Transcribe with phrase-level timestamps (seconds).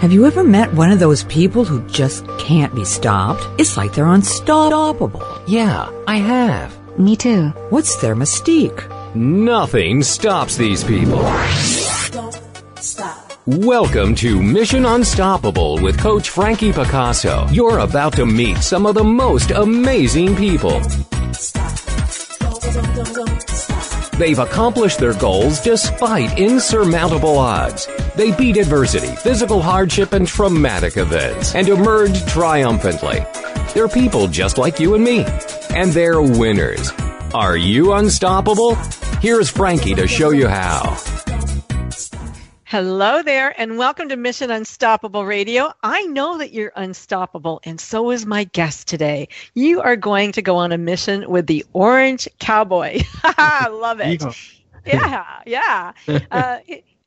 [0.00, 3.44] Have you ever met one of those people who just can't be stopped?
[3.60, 5.26] It's like they're unstoppable.
[5.48, 6.72] Yeah, I have.
[6.96, 7.48] Me too.
[7.70, 8.80] What's their mystique?
[9.16, 11.18] Nothing stops these people.
[12.12, 12.40] Don't
[12.80, 13.32] stop.
[13.46, 17.48] Welcome to Mission Unstoppable with Coach Frankie Picasso.
[17.50, 20.80] You're about to meet some of the most amazing people.
[21.32, 21.76] Stop.
[22.38, 24.10] Don't, don't, don't, don't stop.
[24.12, 27.88] They've accomplished their goals despite insurmountable odds.
[28.18, 33.24] They beat adversity, physical hardship, and traumatic events and emerge triumphantly.
[33.72, 35.24] They're people just like you and me,
[35.70, 36.90] and they're winners.
[37.32, 38.74] Are you unstoppable?
[39.22, 40.98] Here's Frankie to show you how.
[42.64, 45.72] Hello there, and welcome to Mission Unstoppable Radio.
[45.84, 49.28] I know that you're unstoppable, and so is my guest today.
[49.54, 53.04] You are going to go on a mission with the Orange Cowboy.
[53.22, 54.24] I love it.
[54.84, 55.92] yeah, yeah.
[56.32, 56.58] Uh,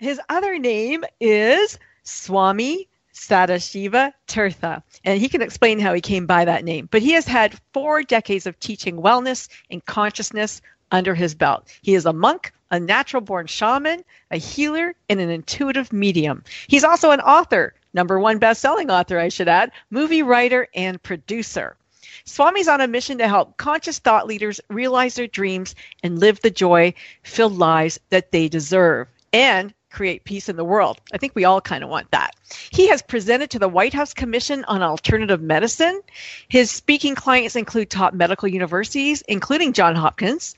[0.02, 6.44] his other name is Swami Sadashiva Tirtha, and he can explain how he came by
[6.46, 6.88] that name.
[6.90, 11.68] But he has had four decades of teaching wellness and consciousness under his belt.
[11.84, 16.44] He is a monk, a natural born shaman, a healer, and an intuitive medium.
[16.68, 21.02] He's also an author, number one best selling author, I should add, movie writer, and
[21.04, 21.78] producer.
[22.26, 26.50] Swami's on a mission to help conscious thought leaders realize their dreams and live the
[26.50, 29.08] joy filled lives that they deserve.
[29.34, 31.00] And create peace in the world.
[31.14, 32.36] I think we all kind of want that.
[32.72, 36.02] He has presented to the White House Commission on Alternative Medicine.
[36.48, 40.56] His speaking clients include top medical universities, including Johns Hopkins.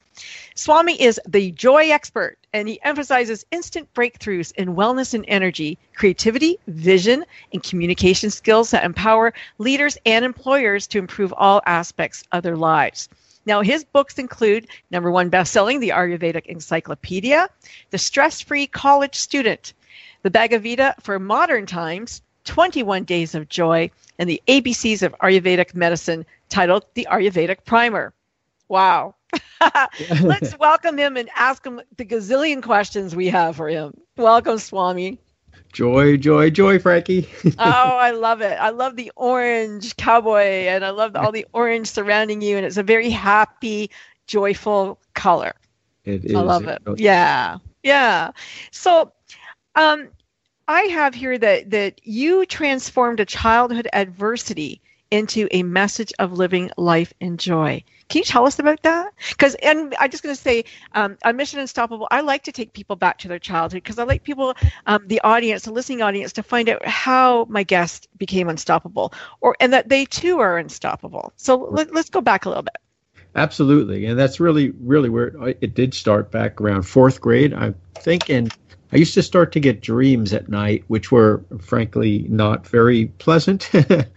[0.54, 6.60] Swami is the joy expert, and he emphasizes instant breakthroughs in wellness and energy, creativity,
[6.68, 12.56] vision, and communication skills that empower leaders and employers to improve all aspects of their
[12.56, 13.10] lives.
[13.46, 17.50] Now, his books include number one best-selling, The Ayurvedic Encyclopedia,
[17.90, 19.74] The Stress-Free College Student,
[20.22, 26.26] The Bhagavad for Modern Times, 21 Days of Joy, and the ABCs of Ayurvedic Medicine,
[26.50, 28.14] titled The Ayurvedic Primer.
[28.70, 29.16] Wow.
[30.22, 33.94] Let's welcome him and ask him the gazillion questions we have for him.
[34.18, 35.20] Welcome, Swami.
[35.72, 37.28] Joy, joy, joy, Frankie.
[37.58, 38.54] oh, I love it.
[38.60, 42.58] I love the orange cowboy and I love all the orange surrounding you.
[42.58, 43.90] And it's a very happy,
[44.28, 45.54] joyful color.
[46.06, 46.36] It is.
[46.36, 46.82] I love it.
[46.98, 47.58] Yeah.
[47.82, 48.32] Yeah.
[48.72, 49.12] So,
[49.76, 50.10] um,
[50.68, 54.82] I have here that, that you transformed a childhood adversity
[55.12, 57.84] into a message of living life in joy.
[58.14, 59.12] Can you tell us about that?
[59.30, 62.72] Because, and I'm just going to say, um, on Mission Unstoppable, I like to take
[62.72, 64.54] people back to their childhood because I like people,
[64.86, 69.56] um, the audience, the listening audience, to find out how my guest became unstoppable, or
[69.60, 71.34] and that they too are unstoppable.
[71.38, 72.78] So let, let's go back a little bit.
[73.36, 78.30] Absolutely, and that's really, really where it did start back around fourth grade, I think,
[78.30, 78.56] and
[78.94, 83.70] I used to start to get dreams at night, which were frankly not very pleasant.
[83.74, 84.08] they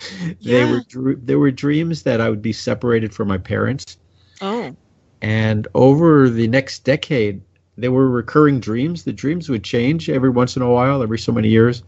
[0.41, 0.67] Yeah.
[0.67, 0.85] were
[1.17, 3.97] they were dreams that I would be separated from my parents,
[4.41, 4.77] Oh,
[5.23, 7.41] and over the next decade,
[7.77, 9.05] there were recurring dreams.
[9.05, 11.83] The dreams would change every once in a while, every so many years,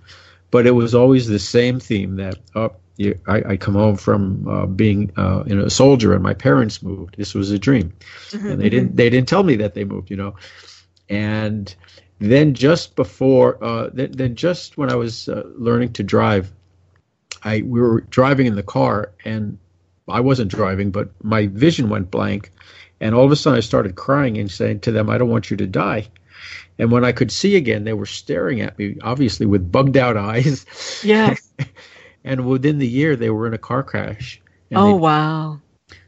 [0.50, 4.48] but it was always the same theme that oh, you, I, I come home from
[4.48, 7.16] uh, being uh, you know, a soldier and my parents moved.
[7.18, 7.92] This was a dream,
[8.48, 10.34] and they didn't they didn't tell me that they moved, you know,
[11.08, 11.74] and
[12.18, 16.52] then just before uh, then, then just when I was uh, learning to drive,
[17.42, 19.58] I we were driving in the car and
[20.08, 22.50] I wasn't driving, but my vision went blank,
[23.00, 25.50] and all of a sudden I started crying and saying to them, "I don't want
[25.50, 26.08] you to die."
[26.78, 30.16] And when I could see again, they were staring at me, obviously with bugged out
[30.16, 30.64] eyes.
[31.02, 31.50] yes.
[32.24, 34.40] and within the year, they were in a car crash.
[34.70, 35.60] And Oh, wow.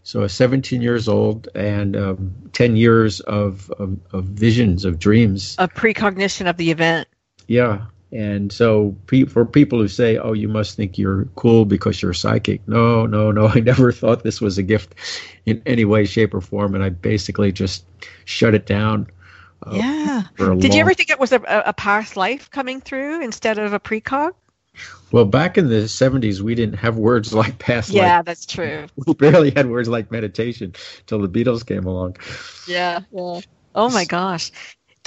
[0.02, 5.56] So, 17 years old and um, 10 years of, of, of visions, of dreams.
[5.58, 7.06] A precognition of the event.
[7.48, 7.86] Yeah.
[8.12, 12.12] And so, pe- for people who say, oh, you must think you're cool because you're
[12.14, 12.66] psychic.
[12.66, 13.46] No, no, no.
[13.54, 14.94] I never thought this was a gift
[15.46, 16.74] in any way, shape, or form.
[16.74, 17.84] And I basically just
[18.24, 19.06] shut it down.
[19.64, 20.22] uh, yeah.
[20.36, 23.74] Did you ever think it was a, a a past life coming through instead of
[23.74, 24.32] a precog?
[25.12, 28.22] Well, back in the 70s, we didn't have words like past Yeah, life.
[28.22, 28.86] that's true.
[28.96, 30.74] We barely had words like meditation
[31.06, 32.16] till the Beatles came along.
[32.66, 33.40] Yeah, yeah.
[33.74, 34.50] Oh my gosh.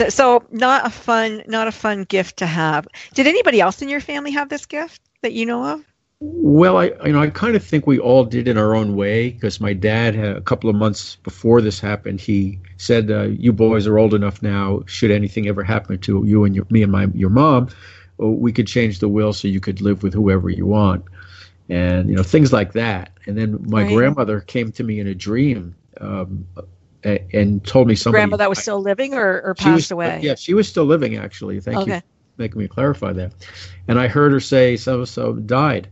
[0.10, 2.88] So not a fun, not a fun gift to have.
[3.13, 5.86] Did anybody else in your family have this gift that you know of?
[6.19, 9.31] Well, I you know I kind of think we all did in our own way
[9.31, 12.21] because my dad a couple of months before this happened.
[12.21, 14.83] He said, uh, "You boys are old enough now.
[14.86, 17.69] Should anything ever happen to you and your, me and my your mom,
[18.31, 21.06] we could change the will so you could live with whoever you want."
[21.70, 23.12] And you know things like that.
[23.25, 23.94] And then my Right.
[23.96, 26.46] grandmother came to me in a dream um,
[27.06, 29.92] a- and told me something Grandma that was still living or, or she was- passed
[29.92, 30.20] away?
[30.22, 31.60] Yeah, she was still living actually.
[31.62, 32.02] Thank you Okay.
[32.38, 33.31] making me clarify that.
[33.88, 35.88] And I heard her say so so died,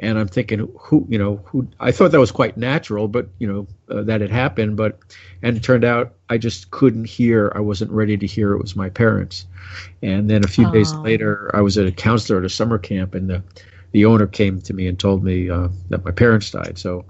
[0.00, 3.46] and I'm thinking who you know who I thought that was quite natural, but you
[3.46, 4.98] know uh, that had happened, but
[5.42, 7.52] and it turned out I just couldn't hear.
[7.54, 9.46] I wasn't ready to hear it was my parents.
[10.02, 11.02] And then a few days Oh.
[11.02, 13.42] later, I was at a counselor at a summer camp, and the
[13.92, 16.78] the owner came to me and told me uh, that my parents died.
[16.78, 17.04] So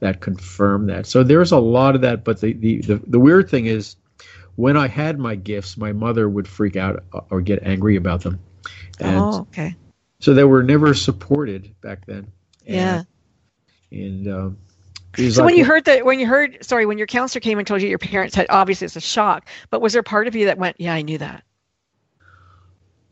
[0.00, 1.06] that confirmed that.
[1.06, 2.24] So there's a lot of that.
[2.24, 3.96] But the, the, the, the weird thing is,
[4.56, 8.22] when I had my gifts, my mother would freak out uh, or get angry about
[8.22, 8.40] them.
[8.98, 9.76] And oh, okay.
[10.24, 12.26] So they were never supported back then.
[12.64, 13.02] Yeah.
[13.92, 14.58] And, and um,
[15.18, 17.66] So like- when you heard that, when you heard, sorry, when your counselor came and
[17.68, 20.46] told you your parents had, obviously it's a shock, but was there part of you
[20.46, 21.44] that went, yeah, I knew that?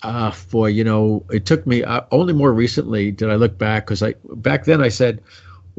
[0.03, 3.85] Ah, boy, you know, it took me uh, only more recently did I look back
[3.85, 5.21] because I back then I said,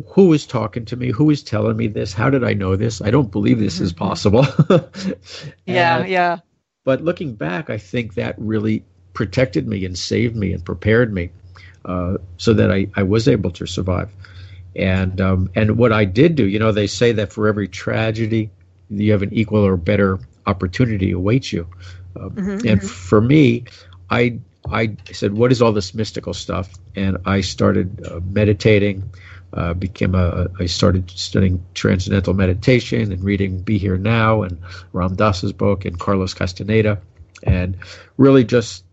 [0.05, 1.09] "Who is talking to me?
[1.09, 2.13] Who is telling me this?
[2.13, 3.01] How did I know this?
[3.01, 4.45] I don't believe this is possible."
[5.65, 6.37] Yeah, yeah.
[6.85, 11.31] But looking back, I think that really protected me and saved me and prepared me,
[11.85, 14.09] uh, so that I, I was able to survive.
[14.75, 18.51] And um, and what I did do, you know, they say that for every tragedy,
[18.89, 21.67] you have an equal or better opportunity awaits you.
[22.19, 23.65] Um, Mhm, and for me,
[24.09, 24.39] I
[24.69, 29.11] I said, "What is all this mystical stuff?" And I started uh, meditating.
[29.53, 34.57] Uh, became a I started studying transcendental meditation and reading Be Here Now and
[34.93, 36.99] Ram Dass's book and Carlos Castaneda,
[37.43, 37.77] and
[38.17, 38.83] really just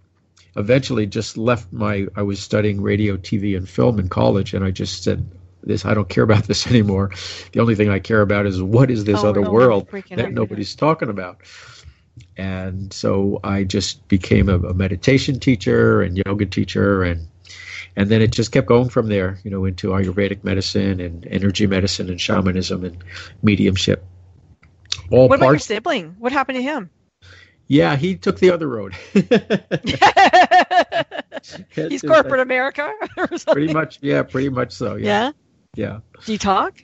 [0.56, 4.70] eventually just left my I was studying radio, TV, and film in college, and I
[4.70, 5.28] just said.
[5.62, 7.10] This I don't care about this anymore.
[7.52, 10.32] The only thing I care about is what is this Oh, other no, world that
[10.32, 11.42] nobody's talking about
[12.36, 17.28] and so I just became a, a meditation teacher and yoga teacher, and
[17.96, 21.66] and then it just kept going from there, you know, into Ayurvedic medicine and energy
[21.66, 23.04] medicine and shamanism and
[23.42, 24.04] mediumship.
[25.10, 26.16] All What about your sibling?
[26.18, 26.90] What happened to him?
[27.70, 28.94] Yeah, he took the other road.
[31.74, 33.52] He's corporate America or something.
[33.54, 34.96] Pretty much, yeah, pretty much so.
[34.96, 35.30] Yeah,
[35.76, 35.76] Yeah.
[35.76, 36.00] yeah.
[36.26, 36.82] Do you talk?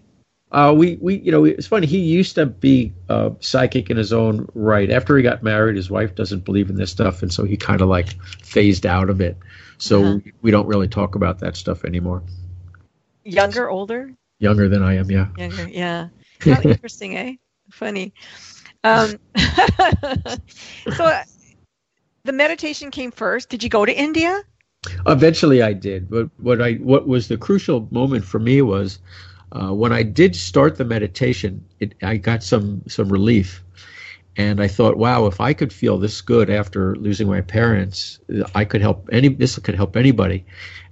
[0.52, 1.88] Uh, we, we, you know, it's funny.
[1.88, 4.88] He used to be uh, psychic in his own right.
[4.90, 7.80] After he got married, his wife doesn't believe in this stuff, and so he kind
[7.80, 8.10] of like
[8.44, 9.36] phased out of it.
[9.78, 10.18] So Uh-huh.
[10.42, 12.22] we don't really talk about that stuff anymore.
[13.24, 14.12] Younger, older?
[14.38, 15.26] Younger than I am, yeah.
[15.36, 16.08] Younger, yeah.
[16.40, 17.34] How interesting, eh?
[17.72, 18.14] Funny.
[18.86, 19.18] Um,
[20.94, 21.22] so uh,
[22.24, 23.48] the meditation came first.
[23.48, 24.42] Did you go to India?
[25.06, 26.08] Eventually, I did.
[26.08, 28.98] But what I what was the crucial moment for me was
[29.52, 31.64] uh, when I did start the meditation.
[31.80, 33.64] It, I got some some relief,
[34.36, 38.20] and I thought, wow, if I could feel this good after losing my parents,
[38.54, 39.28] I could help any.
[39.28, 40.44] This could help anybody,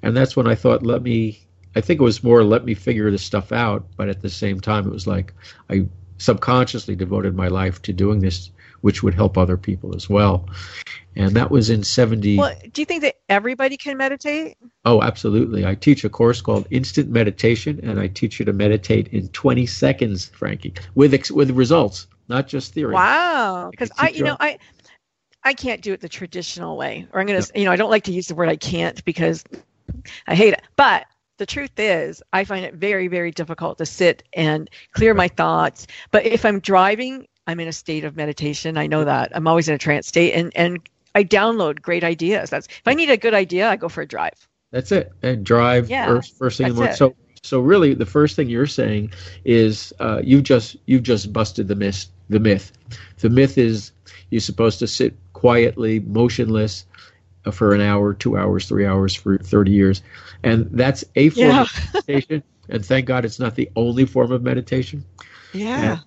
[0.02, 1.40] and that's when I thought, let me.
[1.76, 4.61] I think it was more let me figure this stuff out, but at the same
[4.61, 5.35] time, it was like
[5.69, 5.87] I
[6.25, 8.50] subconsciously devoted my life to doing this,
[8.81, 10.49] which would help other people as well.
[11.17, 12.37] And that was in seventy.
[12.37, 14.56] Well, do you think that everybody can meditate?
[14.85, 15.65] Oh, absolutely.
[15.65, 19.67] I teach a course called Instant Meditation, and I teach you to meditate in 20
[19.67, 22.94] seconds, Frankie, with ex- with results, not just theory.
[22.94, 23.69] Wow.
[23.71, 24.59] Because I, you you know, I,
[25.44, 28.05] I can't do it the traditional way, or I'm gonna, you know, I don't like
[28.05, 29.44] to use the word I can't because
[30.26, 30.62] I hate it.
[30.75, 31.05] But
[31.39, 35.87] the truth is, I find it very, very difficult to sit and clear my thoughts.
[36.11, 38.79] But if I'm driving, I'm in a state of meditation.
[38.79, 39.33] I know that.
[39.35, 40.81] I'm always in a trance state, and and
[41.15, 42.51] I download great ideas.
[42.51, 44.49] That's if I need a good idea, I go for a drive.
[44.71, 45.13] That's it.
[45.23, 46.91] And drive Yeah, first, first thing in the morning.
[46.91, 49.12] that's So, so really, the first thing you're saying
[49.45, 52.07] is uh, you've just you've just busted the myth.
[52.31, 52.73] The myth.
[53.19, 53.93] The myth is
[54.31, 56.87] you're supposed to sit quietly, motionless,
[57.53, 60.03] for an hour, two hours, three hours for 30 years,
[60.43, 61.63] and that's a form Yeah.
[61.63, 62.43] of meditation.
[62.69, 65.05] And thank God it's not the only form of meditation.
[65.53, 65.99] Yeah.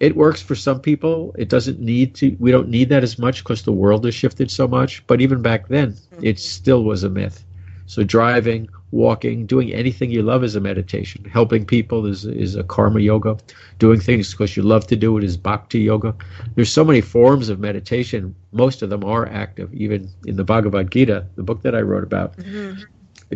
[0.00, 1.34] it works for some people.
[1.38, 2.36] It doesn't need to.
[2.38, 5.06] We don't need that as much because the world has shifted so much.
[5.06, 6.38] But even back then, it mm-hmm.
[6.38, 7.44] still was a myth.
[7.86, 11.24] So driving, walking, doing anything you love is a meditation.
[11.24, 13.36] Helping people is is a karma yoga.
[13.78, 16.14] Doing things because you love to do it is bhakti yoga.
[16.54, 18.34] There's so many forms of meditation.
[18.52, 19.74] Most of them are active.
[19.74, 22.82] Even in the Bhagavad Gita, the book that I wrote about, mm-hmm.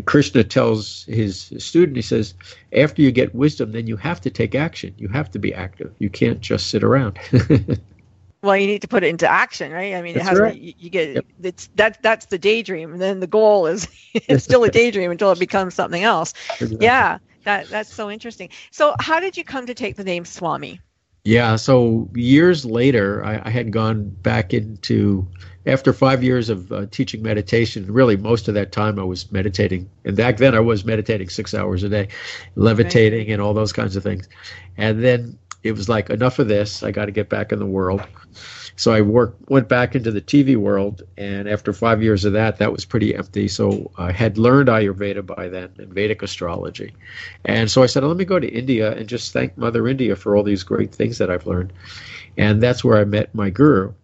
[0.05, 2.35] Krishna tells his student, he says,
[2.73, 4.95] after you get wisdom, then you have to take action.
[4.97, 5.93] You have to be active.
[5.99, 7.19] You can't just sit around.
[8.43, 9.95] Well, you need to put it into action, right?
[9.95, 10.55] I mean, it has right.
[10.55, 11.25] to, you, you get Yep.
[11.43, 15.33] it's that that's the daydream, and then the goal is it's still a daydream until
[15.33, 16.35] it becomes something else.
[16.61, 18.51] Yeah, that that's so interesting.
[18.71, 20.81] So, how did you come to take the name Swami?
[21.29, 21.57] Yeah.
[21.57, 25.29] So years later, I, I had gone back into,
[25.67, 29.91] after five years of uh, teaching meditation, really most of that time I was meditating.
[30.07, 32.09] And back then I was meditating six hours a day,
[32.55, 34.27] levitating and all those kinds of things.
[34.79, 36.83] And then it was like enough of this.
[36.83, 38.03] I got to get back in the world.
[38.77, 42.59] So I worked, went back into the TV world, and after five years of that,
[42.59, 43.49] that was pretty empty.
[43.49, 46.95] So I had learned Ayurveda by then and Vedic astrology,
[47.45, 50.37] and so I said, let me go to India and just thank Mother India for
[50.37, 51.73] all these great things that I've learned,
[52.37, 53.95] and that's where I met my guru,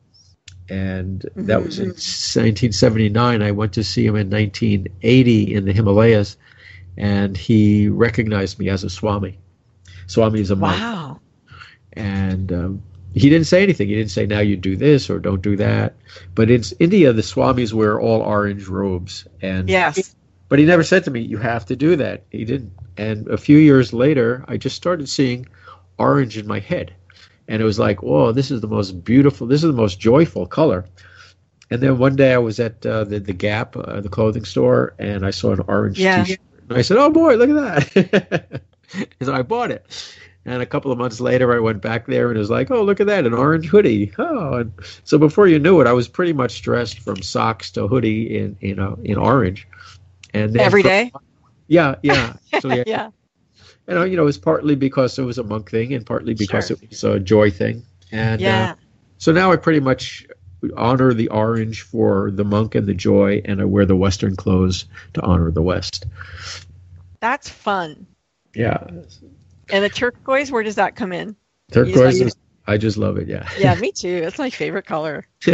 [0.68, 2.40] and that was in mm-hmm.
[2.40, 3.42] 1979.
[3.42, 6.37] I went to see him in 1980 in the Himalayas,
[6.97, 9.38] and he recognized me as a Swami.
[10.09, 11.21] Swami is a monk Wow.
[11.97, 12.83] And um,
[13.15, 13.89] he didn't say anything.
[13.89, 15.95] He didn't say now you do this or don't do that.
[16.35, 20.15] But in India, the swamis wear all orange robes, and Yes.
[20.49, 22.73] But he never said to me, "You have to do that." He didn't.
[22.97, 25.47] And a few years later, I just started seeing
[25.99, 26.93] orange in my head,
[27.49, 29.47] and it was like, "Whoa, this is the most beautiful.
[29.47, 30.85] This is the most joyful color."
[31.71, 34.95] And then one day I was at uh, the the Gap, uh, the clothing store,
[34.99, 36.23] and I saw an orange Yeah.
[36.25, 36.41] T-shirt.
[36.69, 38.63] And I said, "Oh boy, look at that!"
[38.95, 39.87] and so I bought it.
[40.47, 42.83] And a couple of months later, I went back there and it was like, "Oh,
[42.83, 44.73] look at that, an orange hoodie!" Oh, and
[45.05, 48.57] so before you knew it, I was pretty much dressed from socks to hoodie in
[48.61, 49.67] in uh, in orange.
[50.35, 51.13] And Every for- day.
[51.69, 52.35] yeah, yeah.
[52.61, 53.11] So yeah, Yeah.
[53.89, 56.35] you know, you know, it was partly because it was a monk thing, and partly
[56.35, 56.77] because Sure.
[56.83, 57.83] it was a joy thing.
[58.13, 58.73] And Yeah.
[58.73, 58.75] uh,
[59.19, 60.27] so now I pretty much
[60.77, 64.85] honor the orange for the monk and the joy, and I wear the Western clothes
[65.15, 66.05] to honor the West.
[67.21, 68.07] That's fun.
[68.55, 68.87] Yeah,
[69.71, 71.37] And the turquoise, where does that come in?
[71.71, 72.21] turquoise.
[72.21, 73.28] is, I just love it.
[73.28, 73.49] Yeah.
[73.59, 74.23] Yeah, me too.
[74.25, 75.26] It's my favorite color.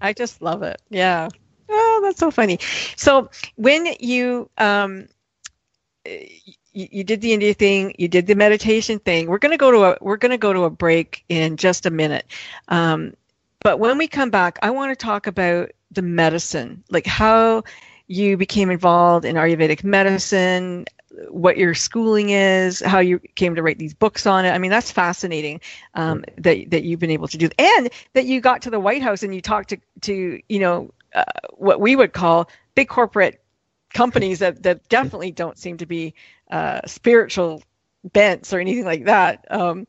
[0.00, 0.80] I just love it.
[0.90, 1.28] Yeah.
[1.68, 2.58] Oh, that's so funny.
[2.96, 5.08] So when you um
[6.06, 9.26] you, you did the India thing, you did the meditation thing.
[9.26, 12.26] We're gonna go to a we're gonna go to a break in just a minute.
[12.68, 13.14] Um,
[13.60, 17.64] but when we come back, I want to talk about the medicine, like how
[18.08, 20.86] you became involved in Ayurvedic medicine,
[21.28, 24.50] what your schooling is, how you came to write these books on it.
[24.50, 25.60] I mean, that's fascinating
[25.94, 29.02] um, that that you've been able to do, and that you got to the White
[29.02, 33.42] House and you talked to to you know uh, what we would call big corporate
[33.92, 36.14] companies that that definitely don't seem to be
[36.50, 37.62] uh, spiritual
[38.04, 39.44] bents or anything like that.
[39.50, 39.86] Um,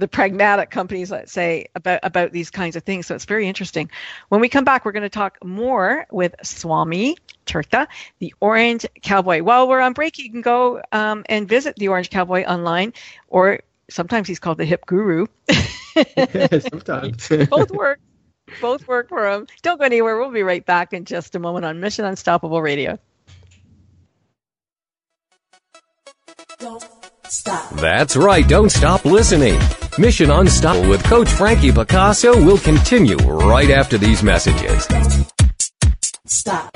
[0.00, 3.06] the pragmatic companies, let's say, about about these kinds of things.
[3.06, 3.90] So it's very interesting.
[4.28, 7.86] When we come back, we're going to talk more with Swami Tirtha,
[8.18, 9.42] the Orange Cowboy.
[9.42, 12.94] While we're on break, you can go um, and visit the Orange Cowboy online,
[13.28, 15.26] or sometimes he's called the Hip Guru.
[16.70, 17.28] Sometimes.
[17.28, 18.00] Both work.
[18.60, 19.46] Both work for him.
[19.62, 20.18] Don't go anywhere.
[20.18, 22.98] We'll be right back in just a moment on Mission Unstoppable Radio.
[26.58, 26.89] Don't
[27.30, 27.70] stop.
[27.76, 29.58] That's right, don't stop listening.
[29.98, 34.86] Mission Unstoppable with Coach Frankie Picasso will continue right after these messages.
[36.26, 36.70] Stop.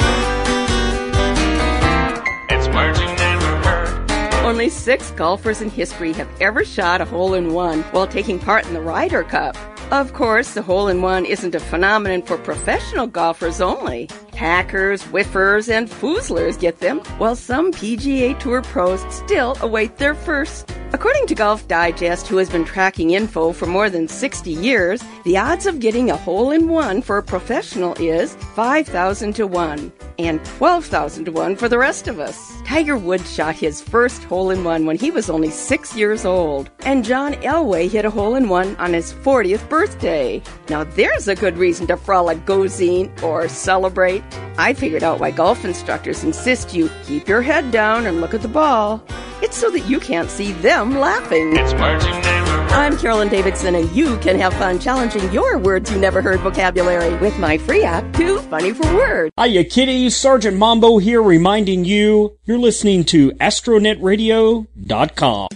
[2.50, 4.44] It's words you never heard.
[4.44, 8.66] Only six golfers in history have ever shot a hole in one while taking part
[8.66, 9.56] in the Ryder Cup.
[9.92, 14.08] Of course, the hole in one isn't a phenomenon for professional golfers only.
[14.34, 20.70] Hackers, whiffers, and foozlers get them, while some PGA Tour pros still await their first.
[20.92, 25.36] According to Golf Digest, who has been tracking info for more than 60 years, the
[25.36, 30.44] odds of getting a hole in one for a professional is 5,000 to 1 and
[30.44, 32.52] 12,000 to 1 for the rest of us.
[32.64, 36.70] Tiger Woods shot his first hole in one when he was only 6 years old,
[36.80, 40.40] and John Elway hit a hole in one on his 40th birthday.
[40.68, 44.23] Now there's a good reason to frolic gozine or celebrate.
[44.56, 48.42] I figured out why golf instructors insist you keep your head down and look at
[48.42, 49.02] the ball.
[49.42, 51.56] It's so that you can't see them laughing.
[51.56, 52.72] It's words you never heard.
[52.72, 57.14] I'm Carolyn Davidson, and you can have fun challenging your words you never heard vocabulary
[57.18, 59.32] with my free app, Too Funny for Words.
[59.38, 60.16] Hiya, kitties.
[60.16, 65.48] Sergeant Mambo here reminding you you're listening to AstroNetRadio.com.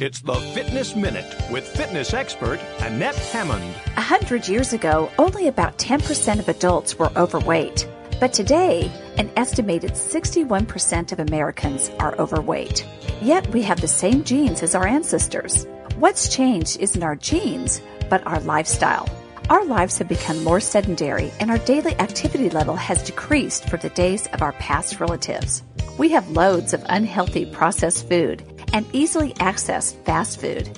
[0.00, 3.74] It's the Fitness Minute with fitness expert Annette Hammond.
[3.96, 7.88] A hundred years ago, only about 10% of adults were overweight.
[8.20, 12.84] But today, an estimated 61% of Americans are overweight.
[13.22, 15.66] Yet we have the same genes as our ancestors.
[15.96, 19.08] What's changed isn't our genes, but our lifestyle.
[19.48, 23.90] Our lives have become more sedentary and our daily activity level has decreased for the
[23.90, 25.62] days of our past relatives.
[25.96, 30.68] We have loads of unhealthy processed food and easily accessed fast food.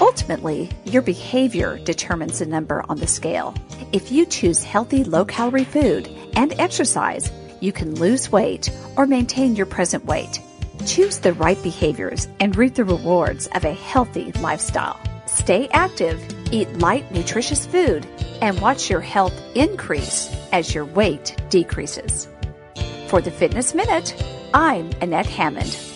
[0.00, 3.54] Ultimately, your behavior determines the number on the scale.
[3.92, 9.56] If you choose healthy, low calorie food and exercise, you can lose weight or maintain
[9.56, 10.40] your present weight.
[10.86, 14.98] Choose the right behaviors and reap the rewards of a healthy lifestyle.
[15.26, 16.20] Stay active,
[16.50, 18.06] eat light, nutritious food,
[18.40, 22.28] and watch your health increase as your weight decreases.
[23.08, 24.14] For the Fitness Minute,
[24.54, 25.89] I'm Annette Hammond.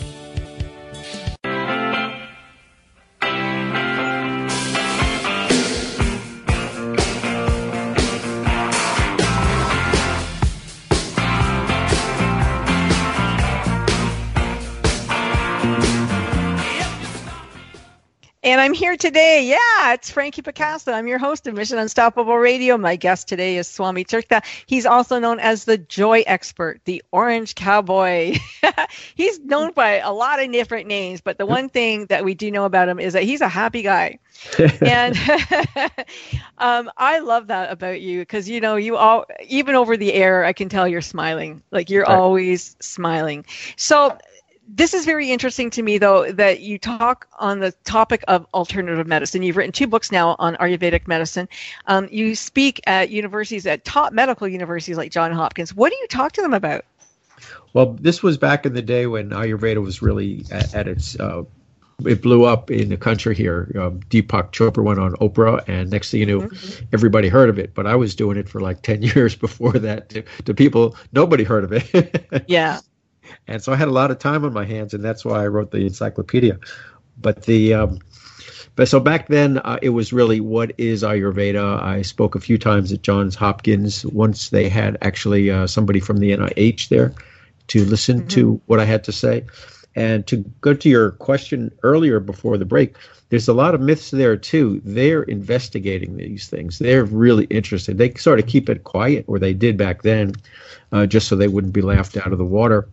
[18.64, 19.44] I'm here today.
[19.44, 20.90] Yeah, it's Frankie Picasso.
[20.90, 22.78] I'm your host of Mission Unstoppable Radio.
[22.78, 24.42] My guest today is Swami Tirtha.
[24.64, 28.38] He's also known as the joy expert, the orange cowboy.
[29.16, 32.50] he's known by a lot of different names, but the one thing that we do
[32.50, 34.18] know about him is that he's a happy guy.
[34.80, 35.14] and
[36.56, 40.42] um, I love that about you because you know you all even over the air
[40.42, 43.44] I can tell you're smiling like you're always smiling.
[43.76, 44.16] So
[44.68, 49.06] this is very interesting to me though that you talk on the topic of alternative
[49.06, 49.42] medicine.
[49.42, 51.48] You've written two books now on Ayurvedic medicine.
[51.86, 55.74] Um, you speak at universities at top medical universities like John Hopkins.
[55.74, 56.84] What do you talk to them about?
[57.72, 61.18] Well, this was back in the day when Ayurveda was really at, at its.
[61.18, 61.42] Uh,
[62.04, 63.70] it blew up in the country here.
[63.80, 66.50] Um, Deepak Chopra went on Oprah, and next thing you knew,
[66.92, 67.72] everybody heard of it.
[67.72, 70.08] But I was doing it for like ten years before that.
[70.10, 72.44] To, to people, nobody heard of it.
[72.48, 72.80] Yeah.
[73.46, 75.48] And so I had a lot of time on my hands, and that's why I
[75.48, 76.58] wrote the encyclopedia.
[77.20, 77.98] But the um,
[78.76, 81.82] but so back then uh, it was really what is Ayurveda.
[81.82, 84.04] I spoke a few times at Johns Hopkins.
[84.06, 87.14] Once they had actually uh, somebody from the NIH there
[87.68, 89.44] to listen to what I had to say.
[89.96, 92.96] And to go to your question earlier before the break,
[93.28, 94.80] there's a lot of myths there too.
[94.84, 96.78] They're investigating these things.
[96.78, 97.98] They're really interested.
[97.98, 100.32] They sort of keep it quiet, or they did back then,
[100.92, 102.88] uh, just so they wouldn't be laughed out of the water.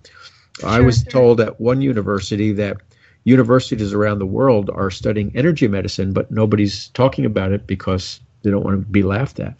[0.65, 2.77] I was told at one university that
[3.23, 8.51] universities around the world are studying energy medicine, but nobody's talking about it because they
[8.51, 9.55] don't want to be laughed at.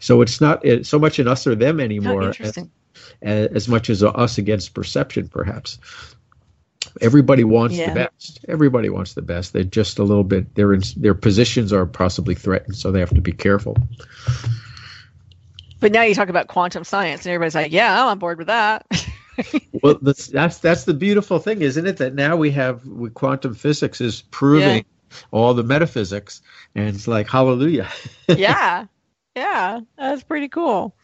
[0.00, 2.70] So it's not uh, so much an us or them Oh, anymore as, interesting.
[3.22, 5.78] as much as us against perception, perhaps.
[7.00, 7.90] Everybody wants Yeah.
[7.90, 8.44] the best.
[8.48, 9.52] Everybody wants the best.
[9.52, 10.54] They're just a little bit.
[10.56, 13.76] Their their positions are possibly threatened, so they have to be careful.
[15.80, 18.48] But now you talk about quantum science, and everybody's like, "Yeah, I'm on board with
[18.48, 18.86] that."
[19.82, 21.96] well, that's, that's that's the beautiful thing, isn't it?
[21.96, 22.82] That now we have
[23.14, 24.84] quantum physics is proving
[25.30, 26.42] all the metaphysics,
[26.74, 27.88] and it's like hallelujah.
[28.28, 28.86] yeah,
[29.34, 30.94] yeah, that's pretty cool.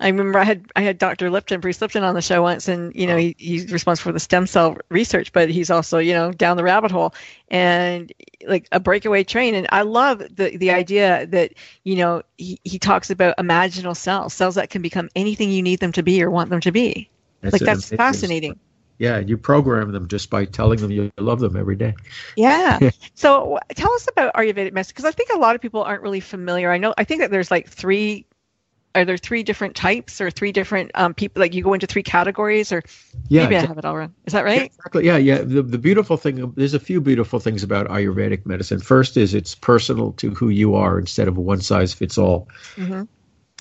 [0.00, 1.30] I remember I had I had Dr.
[1.30, 4.20] Lipton, Bruce Lipton, on the show once, and you know he, he's responsible for the
[4.20, 7.14] stem cell research, but he's also you know down the rabbit hole
[7.48, 8.12] and
[8.46, 9.54] like a breakaway train.
[9.54, 11.52] And I love the the idea that
[11.84, 15.80] you know he, he talks about imaginal cells, cells that can become anything you need
[15.80, 17.08] them to be or want them to be.
[17.52, 18.60] Like that's amazing fascinating.
[18.98, 21.94] Yeah, you program them just by telling them you love them every day.
[22.36, 22.90] Yeah.
[23.14, 26.20] so tell us about Ayurvedic medicine because I think a lot of people aren't really
[26.20, 26.70] familiar.
[26.70, 28.26] I know I think that there's like three.
[28.96, 31.40] Are there three different types or three different um, people?
[31.40, 32.84] Like you go into three categories, or
[33.28, 34.14] Yeah, maybe I have it all wrong.
[34.24, 34.66] Is that right?
[34.66, 35.04] Exactly.
[35.04, 35.38] Yeah, yeah.
[35.38, 38.78] The, the beautiful thing, there's a few beautiful things about Ayurvedic medicine.
[38.78, 42.46] First is it's personal to who you are instead of a one size fits all.
[42.76, 43.08] Mhm.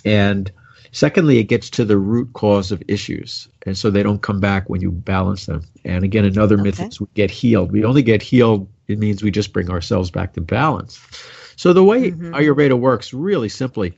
[0.06, 0.52] And
[0.94, 3.50] secondly, it gets to the root cause of issues.
[3.66, 5.64] And so they don't come back when you balance them.
[5.84, 6.88] And again, another myth Okay.
[6.88, 7.72] is we get healed.
[7.72, 11.00] We only get healed, it means we just bring ourselves back to balance.
[11.56, 12.34] So the way mm-hmm.
[12.34, 13.98] Ayurveda works, really simply,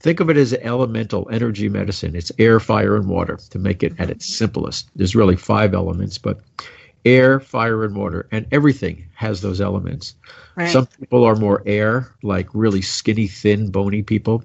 [0.00, 2.14] think of it as elemental energy medicine.
[2.16, 4.34] It's air, fire, and water to make it at its mm-hmm.
[4.34, 4.90] simplest.
[4.96, 6.40] There's really five elements, but
[7.04, 10.14] air, fire, and water, and everything has those elements.
[10.56, 10.70] Right.
[10.70, 14.42] Some people are more air, like really skinny, thin, bony people.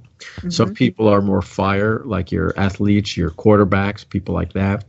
[0.50, 0.74] Some mm-hmm.
[0.74, 4.86] people are more fire, like your athletes, your quarterbacks, people like that.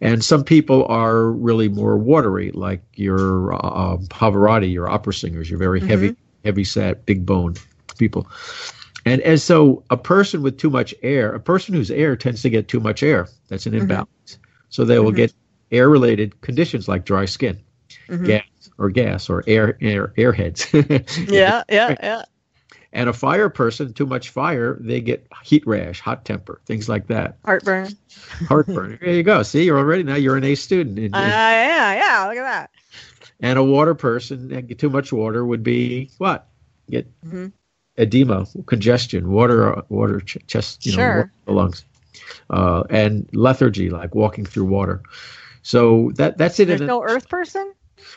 [0.00, 5.58] And some people are really more watery, like your uh, Pavarotti, your opera singers, your
[5.58, 6.44] very heavy, mm-hmm.
[6.44, 7.54] heavy set, big bone
[7.96, 8.28] people.
[9.04, 12.50] And as so, a person with too much air, a person who's air tends to
[12.50, 13.28] get too much air.
[13.48, 13.82] That's an mm-hmm.
[13.82, 14.38] imbalance.
[14.68, 15.32] So they will get
[15.70, 17.58] air-related conditions like dry skin,
[18.24, 18.42] gas
[18.78, 21.28] or gas or air air airheads.
[21.32, 22.22] Yeah, yeah, yeah.
[22.92, 27.06] And a fire person, too much fire, they get heat rash, hot temper, things like
[27.08, 27.36] that.
[27.44, 27.96] Heartburn.
[28.46, 28.98] Heartburn.
[29.00, 29.42] there you go.
[29.42, 30.98] See, you're already now you're an A student.
[30.98, 32.26] And, Uh, yeah, yeah.
[32.28, 32.70] Look at that.
[33.40, 36.48] and a water person, too much water would be what?
[36.90, 37.52] Get Mhm.
[37.98, 41.16] edema, congestion, water, water, ch- chest, you know, Sure.
[41.16, 41.84] water the lungs,
[42.50, 45.02] uh, and lethargy, like walking through water.
[45.62, 46.66] So that that's it.
[46.66, 47.72] There's a- no Earth person.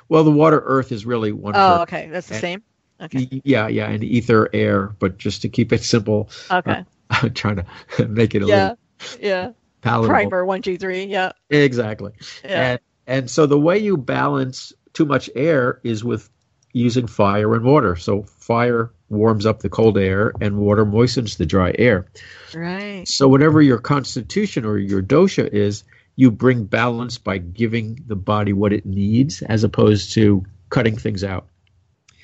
[0.09, 1.53] well, the water, earth is really one.
[1.55, 1.81] Oh, person.
[1.83, 2.09] okay.
[2.09, 2.63] That's the And- same.
[3.01, 3.41] Okay.
[3.43, 6.85] Yeah, yeah, and ether, air, but just to keep it simple, Okay.
[7.09, 7.55] I'm trying
[7.97, 8.61] to make it a Yeah.
[9.09, 9.51] little Yeah.
[9.81, 10.09] palatable.
[10.13, 11.05] Primer one, two, three.
[11.05, 11.31] Yeah.
[11.49, 12.11] Exactly.
[12.43, 12.49] Yeah.
[12.73, 16.29] And, and so the way you balance too much air is with
[16.73, 17.95] using fire and water.
[17.95, 22.05] So fire warms up the cold air and water moistens the dry air.
[22.53, 23.05] Right.
[23.07, 25.83] So whatever your constitution or your dosha is,
[26.15, 31.23] you bring balance by giving the body what it needs as opposed to cutting things
[31.23, 31.47] out.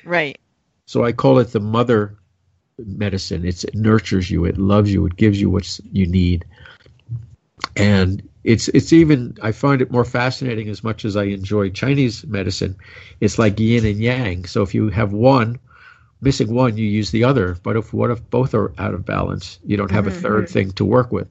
[0.03, 0.37] Right.
[0.85, 2.17] So I call it the mother
[2.77, 3.45] medicine.
[3.45, 6.45] It's, it nurtures you, it loves you, it gives you what you need.
[7.75, 12.25] And it's it's even I find it more fascinating as much as I enjoy Chinese
[12.25, 12.77] medicine.
[13.19, 14.45] It's like yin and yang.
[14.45, 15.59] So if you have one
[16.21, 17.57] missing one, you use the other.
[17.61, 19.59] But if what if both are out of balance?
[19.65, 20.25] You don't have a mm-hmm.
[20.25, 21.27] 3rd thing to work with.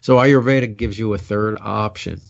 [0.00, 2.20] So Ayurveda gives you a third option,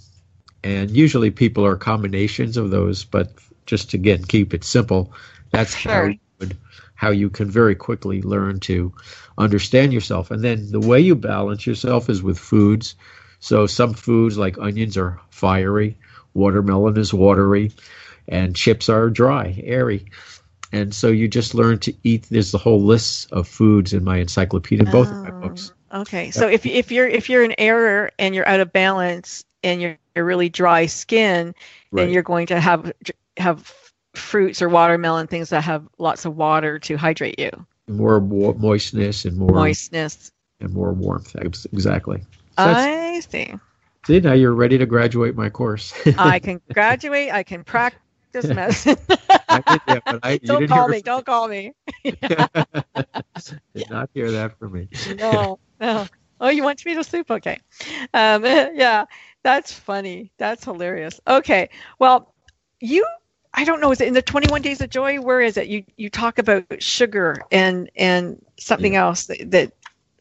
[0.63, 3.05] and usually people are combinations of those.
[3.05, 3.33] But
[3.67, 5.13] just again keep it simple,
[5.51, 6.57] that's how you would,
[6.95, 8.93] how you can very quickly learn to
[9.39, 10.31] understand yourself.
[10.31, 12.95] And then the way you balance yourself is with foods.
[13.41, 15.97] So some foods like onions are fiery,
[16.35, 17.73] watermelon is watery,
[18.29, 20.07] and chips are dry, airy.
[20.73, 22.27] And so you just learn to eat.
[22.31, 25.73] There's the whole list of foods in my encyclopedia, in both of my Oh, books.
[25.93, 29.81] Okay, so if if you're if you're in error and you're out of balance and
[29.81, 31.55] you're, you're really dry skin,
[31.93, 32.93] then you're going to have
[33.39, 33.73] have
[34.15, 37.51] fruits or watermelon things that have lots of water to hydrate you,
[37.89, 40.31] More mo- moistness and more moistness.
[40.61, 41.35] and more warmth.
[41.41, 42.21] Ex- Exactly.
[42.59, 43.55] So I see.
[44.07, 45.95] see, now you're ready to graduate my course.
[46.19, 47.33] I can graduate.
[47.33, 48.01] I can practice
[48.33, 48.97] medicine.
[49.49, 51.01] I did that, but I, don't call me.
[51.01, 51.73] Don't call me.
[52.05, 54.89] Did not hear that from me.
[55.17, 56.07] no, no.
[56.41, 57.31] Oh, you want tomato soup?
[57.31, 57.59] Okay.
[58.15, 59.07] Um, yeah,
[59.43, 60.31] that's funny.
[60.39, 61.21] That's hilarious.
[61.27, 61.69] Okay.
[61.99, 62.33] Well,
[62.81, 63.05] you,
[63.55, 63.91] I don't know.
[63.91, 65.21] Is it in the 21 Days of Joy?
[65.21, 65.67] Where is it?
[65.67, 69.73] You you talk about sugar and and something else that, that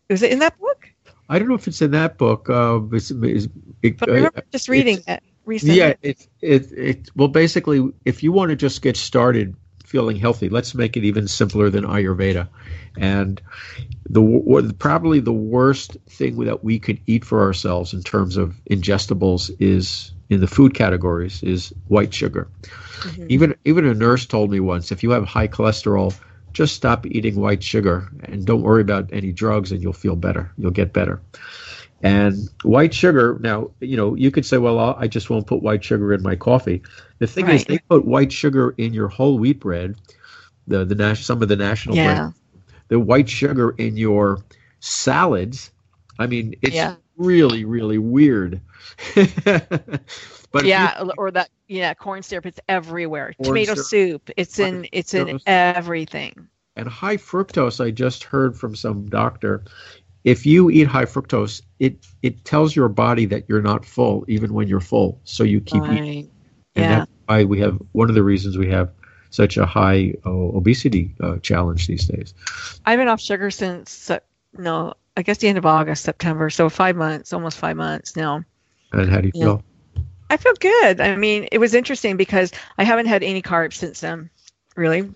[0.09, 0.89] was it in that book?
[1.29, 2.49] I don't know if it's in that book.
[2.49, 3.47] Uh, it's, it's,
[3.83, 5.21] it, But I remember just reading it
[5.75, 9.55] Yeah, it, it, it, well, basically, if you want to just get started
[9.85, 12.47] feeling healthy, let's make it even simpler than Ayurveda.
[12.97, 13.41] And
[14.09, 19.49] the probably the worst thing that we could eat for ourselves in terms of ingestibles
[19.59, 22.49] is in the food categories is white sugar.
[22.99, 23.25] Mm-hmm.
[23.29, 26.13] Even even a nurse told me once, if you have high cholesterol,
[26.53, 30.51] just stop eating white sugar and don't worry about any drugs, and you'll feel better.
[30.57, 31.21] You'll get better.
[32.03, 35.63] And white sugar, now, you know, you could say, well, I'll, I just won't put
[35.63, 36.83] white sugar in my coffee.
[37.19, 39.95] The thing is, they put white sugar in your whole wheat bread,
[40.67, 42.13] the, the nas- some of the national Yeah.
[42.13, 42.39] brands,
[42.89, 44.39] the white sugar in your
[44.79, 45.71] salads.
[46.19, 46.95] I mean, it's Yeah.
[47.17, 48.61] really, really weird.
[49.15, 50.01] but
[50.53, 52.45] if you- yeah, or that yeah, corn syrup.
[52.45, 53.33] It's everywhere.
[53.41, 53.87] Tomato syrup.
[54.27, 54.29] soup.
[54.37, 56.47] It's in it's in everything.
[56.75, 59.63] And high fructose, I just heard from some doctor.
[60.27, 64.53] If you eat high fructose, it it tells your body that you're not full, even
[64.53, 65.21] when you're full.
[65.23, 66.29] So you keep eating.
[66.75, 66.99] And Yeah.
[66.99, 68.91] that's why we have one of the reasons we have
[69.29, 72.33] such a high uh, obesity uh, challenge these days.
[72.85, 74.11] I've been off sugar since
[74.57, 76.49] no, I guess the end of August, September.
[76.49, 78.43] So five months, almost five months now.
[78.91, 79.45] And how do you Yeah.
[79.45, 79.63] feel?
[80.29, 80.99] I feel good.
[80.99, 84.29] I mean, it was interesting because I haven't had any carbs since then,
[84.75, 85.09] really.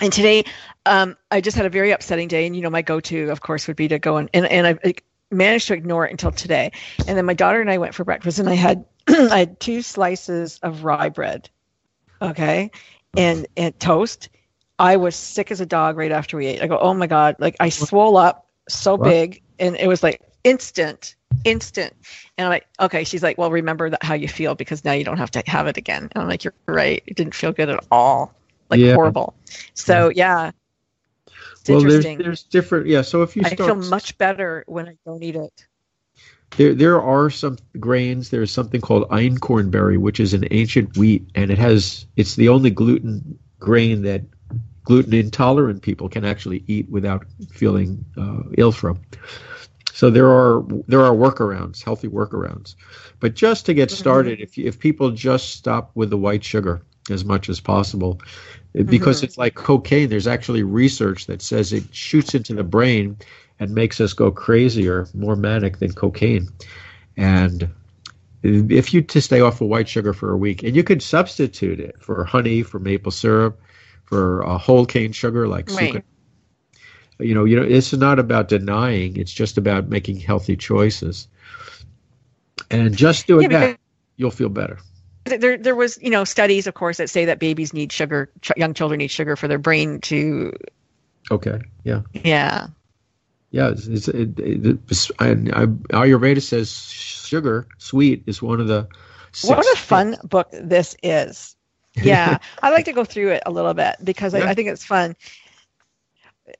[0.00, 0.44] And today,
[0.86, 2.46] um, I just had a very upsetting day.
[2.46, 4.66] And, you know, my go to, of course, would be to go and, and, and
[4.66, 6.72] I like, managed to ignore it until today.
[7.06, 9.82] And then my daughter and I went for breakfast and I had, I had two
[9.82, 11.48] slices of rye bread.
[12.20, 12.70] Okay.
[13.16, 14.28] And, and toast.
[14.78, 16.62] I was sick as a dog right after we ate.
[16.62, 17.36] I go, oh my God.
[17.38, 19.08] Like I swole up so What?
[19.08, 21.94] big and it was like instant, instant.
[22.36, 23.04] And I'm like, okay.
[23.04, 25.66] She's like, well, remember that how you feel because now you don't have to have
[25.66, 26.08] it again.
[26.12, 27.02] And I'm like, you're right.
[27.06, 28.34] It didn't feel good at all.
[28.70, 28.94] Like Yeah.
[28.94, 29.34] horrible.
[29.74, 30.52] So yeah.
[31.60, 32.18] It's well, there's interesting.
[32.18, 32.86] there's different.
[32.86, 33.02] Yeah.
[33.02, 35.66] So if you I feel much better when I don't eat it.
[36.56, 38.30] There, there are some grains.
[38.30, 42.06] There's something called einkornberry, which is an ancient wheat, and it has.
[42.16, 44.22] It's the only gluten grain that
[44.84, 49.00] gluten intolerant people can actually eat without feeling uh, ill from.
[49.92, 52.74] So there are there are workarounds, healthy workarounds.
[53.20, 56.82] But just to get started, if you, if people just stop with the white sugar
[57.10, 58.20] as much as possible,
[58.86, 59.24] because Mhm.
[59.24, 60.08] it's like cocaine.
[60.08, 63.16] There's actually research that says it shoots into the brain
[63.60, 66.48] and makes us go crazier, more manic than cocaine.
[67.16, 67.68] And
[68.42, 71.80] if you to stay off of white sugar for a week, and you could substitute
[71.80, 73.60] it for honey, for maple syrup,
[74.04, 75.92] for uh, whole cane sugar like Right.
[75.92, 76.02] sucre.
[77.18, 81.28] You know, you know, it's not about denying; it's just about making healthy choices.
[82.70, 83.76] And just doing Yeah, that,
[84.16, 84.78] you'll feel better.
[85.40, 88.52] There, there was, you know, studies, of course, that say that babies need sugar, ch-
[88.56, 90.52] young children need sugar for their brain to,
[91.30, 92.02] Okay, yeah.
[92.12, 92.68] yeah.
[93.50, 98.66] Yeah, it's, it's, it, it, it's and I, Ayurveda says sugar, sweet, is one of
[98.68, 98.88] the.
[99.42, 101.56] What a fun book this is.
[102.02, 104.46] Yeah, I like to go through it a little bit because Yeah.
[104.46, 105.14] I, I think it's fun.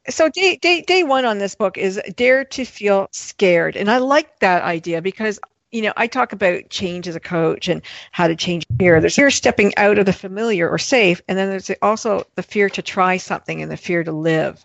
[0.09, 3.99] So day, day day one on this book is dare to feel scared, and I
[3.99, 5.41] like that idea because
[5.73, 7.83] you know I talk about change as a coach and
[8.13, 9.01] how to change fear.
[9.01, 12.69] There's fear stepping out of the familiar or safe, and then there's also the fear
[12.71, 14.65] to try something and the fear to live.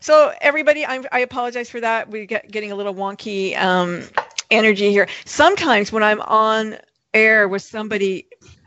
[0.00, 2.08] So everybody, I'm, I apologize for that.
[2.08, 3.56] We get getting a little wonky.
[3.56, 4.02] Um,
[4.50, 5.08] energy here.
[5.24, 6.76] Sometimes when I'm on
[7.14, 8.26] air with somebody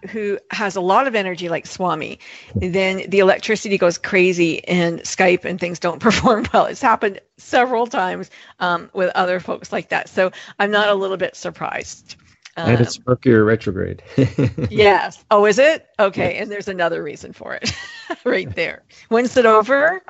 [0.10, 2.20] who has a lot of energy like Swami,
[2.56, 6.66] then the electricity goes crazy and Skype and things don't perform well.
[6.66, 10.10] It's happened several times um, with other folks like that.
[10.10, 12.16] So I'm not a little bit surprised.
[12.58, 14.02] and Um, it's Mercury retrograde.
[14.70, 15.24] yes.
[15.32, 15.88] Oh, is it?
[16.00, 16.38] Okay.
[16.38, 17.72] And there's another reason for it
[18.26, 18.84] right there.
[19.10, 20.02] When's it over?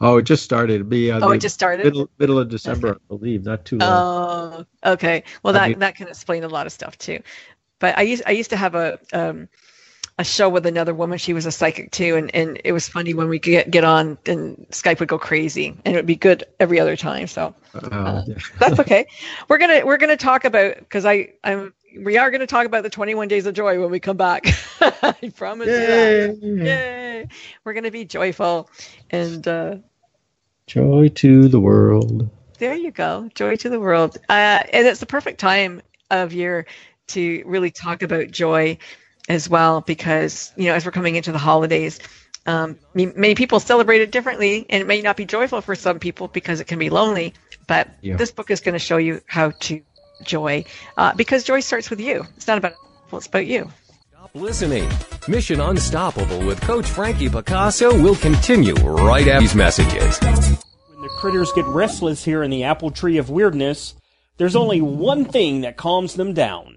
[0.00, 0.88] oh, it just started.
[0.88, 1.84] Be uh, Oh, it just started?
[1.84, 3.44] Middle, middle of December, I believe.
[3.44, 4.66] Not too long.
[4.84, 5.22] Oh, okay.
[5.42, 7.20] Well, I that mean- that can explain a lot of stuff too.
[7.78, 9.48] But I used I used to have a um,
[10.18, 11.18] a show with another woman.
[11.18, 13.84] She was a psychic too, and, and it was funny when we could get get
[13.84, 17.26] on and Skype would go crazy, and it would be good every other time.
[17.26, 18.34] So Uh, yeah.
[18.58, 19.06] that's okay.
[19.48, 22.90] we're gonna we're gonna talk about because I I'm we are gonna talk about the
[22.90, 24.46] 21 days of joy when we come back.
[24.80, 25.68] I promise.
[25.68, 26.38] you that.
[26.42, 26.64] Yay!
[26.64, 27.28] Yay!
[27.64, 28.70] We're gonna be joyful,
[29.10, 29.46] and.
[29.46, 29.76] uh
[30.66, 32.28] Joy to the world.
[32.58, 33.30] There you go.
[33.36, 34.16] Joy to the world.
[34.28, 36.66] Uh, and it's the perfect time of year
[37.08, 38.78] to really talk about joy
[39.28, 41.98] as well, because, you know, as we're coming into the holidays,
[42.46, 46.28] um, many people celebrate it differently, and it may not be joyful for some people
[46.28, 47.34] because it can be lonely.
[47.66, 48.16] But Yeah.
[48.16, 49.80] this book is going to show you how to
[50.22, 50.64] joy,
[50.96, 52.24] uh, because joy starts with you.
[52.36, 52.74] It's not about
[53.10, 53.70] well, it's about you.
[54.10, 54.88] Stop listening.
[55.28, 60.18] Mission Unstoppable with Coach Frankie Picasso will continue right after these messages.
[60.18, 63.94] When the critters get restless here in the apple tree of weirdness,
[64.38, 66.75] there's only one thing that calms them down.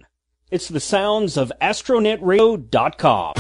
[0.52, 3.34] It's the sounds of astronetradio.com.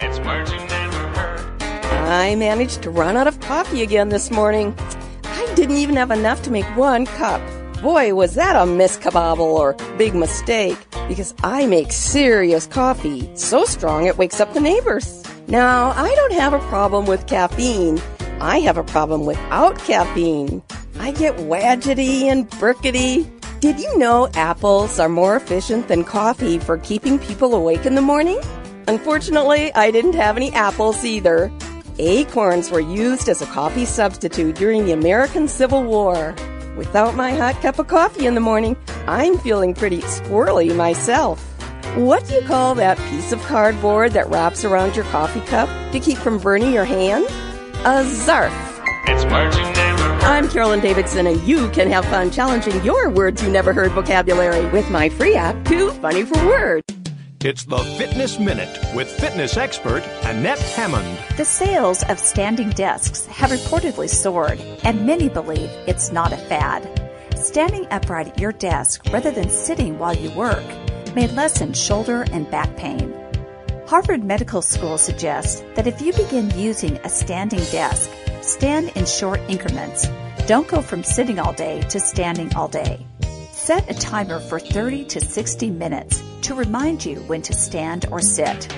[0.00, 1.62] It's words you never heard.
[2.08, 4.74] I managed to run out of coffee again this morning.
[5.24, 7.42] I didn't even have enough to make one cup.
[7.82, 14.06] Boy, was that a miskabobble or big mistake, because I make serious coffee, so strong
[14.06, 15.22] it wakes up the neighbors.
[15.46, 18.00] Now, I don't have a problem with caffeine.
[18.40, 20.62] I have a problem without caffeine.
[20.98, 23.30] I get wadgety and burkety.
[23.60, 28.02] Did you know apples are more efficient than coffee for keeping people awake in the
[28.02, 28.38] morning?
[28.88, 31.50] Unfortunately, I didn't have any apples either.
[31.98, 36.34] Acorns were used as a coffee substitute during the American Civil War.
[36.76, 41.40] Without my hot cup of coffee in the morning, I'm feeling pretty squirrely myself.
[41.96, 46.00] What do you call that piece of cardboard that wraps around your coffee cup to
[46.00, 47.24] keep from burning your hand?
[47.84, 48.52] A zarf.
[49.06, 49.83] It's.
[50.24, 54.66] I'm Carolyn Davidson, and you can have fun challenging your words you never heard vocabulary
[54.70, 56.82] with my free app, Too Funny for Words.
[57.40, 61.18] It's the Fitness Minute with fitness expert Annette Hammond.
[61.36, 66.88] The sales of standing desks have reportedly soared, and many believe it's not a fad.
[67.36, 70.64] Standing upright at your desk rather than sitting while you work
[71.14, 73.14] may lessen shoulder and back pain.
[73.86, 78.10] Harvard Medical School suggests that if you begin using a standing desk,
[78.44, 80.06] stand in short increments.
[80.46, 83.06] Don't go from sitting all day to standing all day.
[83.52, 88.20] Set a timer for 30 to 60 minutes to remind you when to stand or
[88.20, 88.70] sit.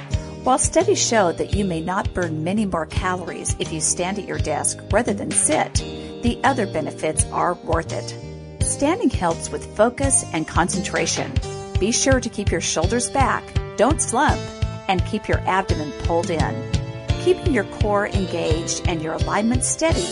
[0.44, 4.29] While studies show that you may not burn many more calories if you stand at
[4.29, 5.74] your desk rather than sit,
[6.22, 8.62] the other benefits are worth it.
[8.62, 11.33] Standing helps with focus and concentration.
[11.81, 13.42] Be sure to keep your shoulders back,
[13.76, 14.40] don't slump,
[14.88, 16.76] and keep your abdomen pulled in.
[17.27, 20.07] Keeping your core engaged and your alignment steady,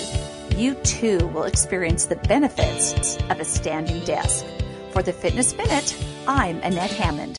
[0.56, 4.44] you too will experience the benefits of a standing desk.
[4.90, 5.96] For the Fitness Minute,
[6.26, 7.38] I'm Annette Hammond.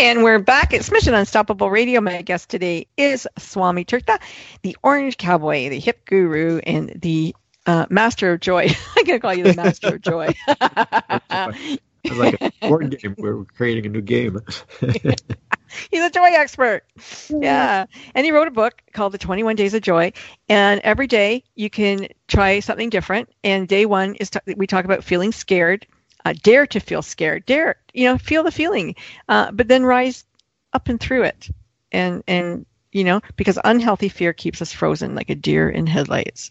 [0.00, 0.72] And we're back.
[0.72, 2.00] It's Mission Unstoppable Radio.
[2.00, 4.18] My guest today is Swami Tirtha,
[4.62, 7.36] the Orange Cowboy, the hip guru, and the
[7.66, 8.62] uh, Master of Joy.
[8.96, 10.32] I'm going to call you the Master of Joy.
[12.02, 13.14] It's like a board game.
[13.18, 14.40] We're creating a new game.
[14.80, 16.84] He's a joy expert.
[17.28, 17.84] Yeah.
[18.14, 20.14] And he wrote a book called The 21 Days of Joy.
[20.48, 23.28] And every day you can try something different.
[23.44, 25.86] And day one is t- we talk about feeling scared.
[26.24, 27.46] Uh, dare to feel scared.
[27.46, 28.94] Dare, you know, feel the feeling,
[29.28, 30.24] uh, but then rise
[30.72, 31.48] up and through it.
[31.92, 36.50] And and you know, because unhealthy fear keeps us frozen like a deer in headlights.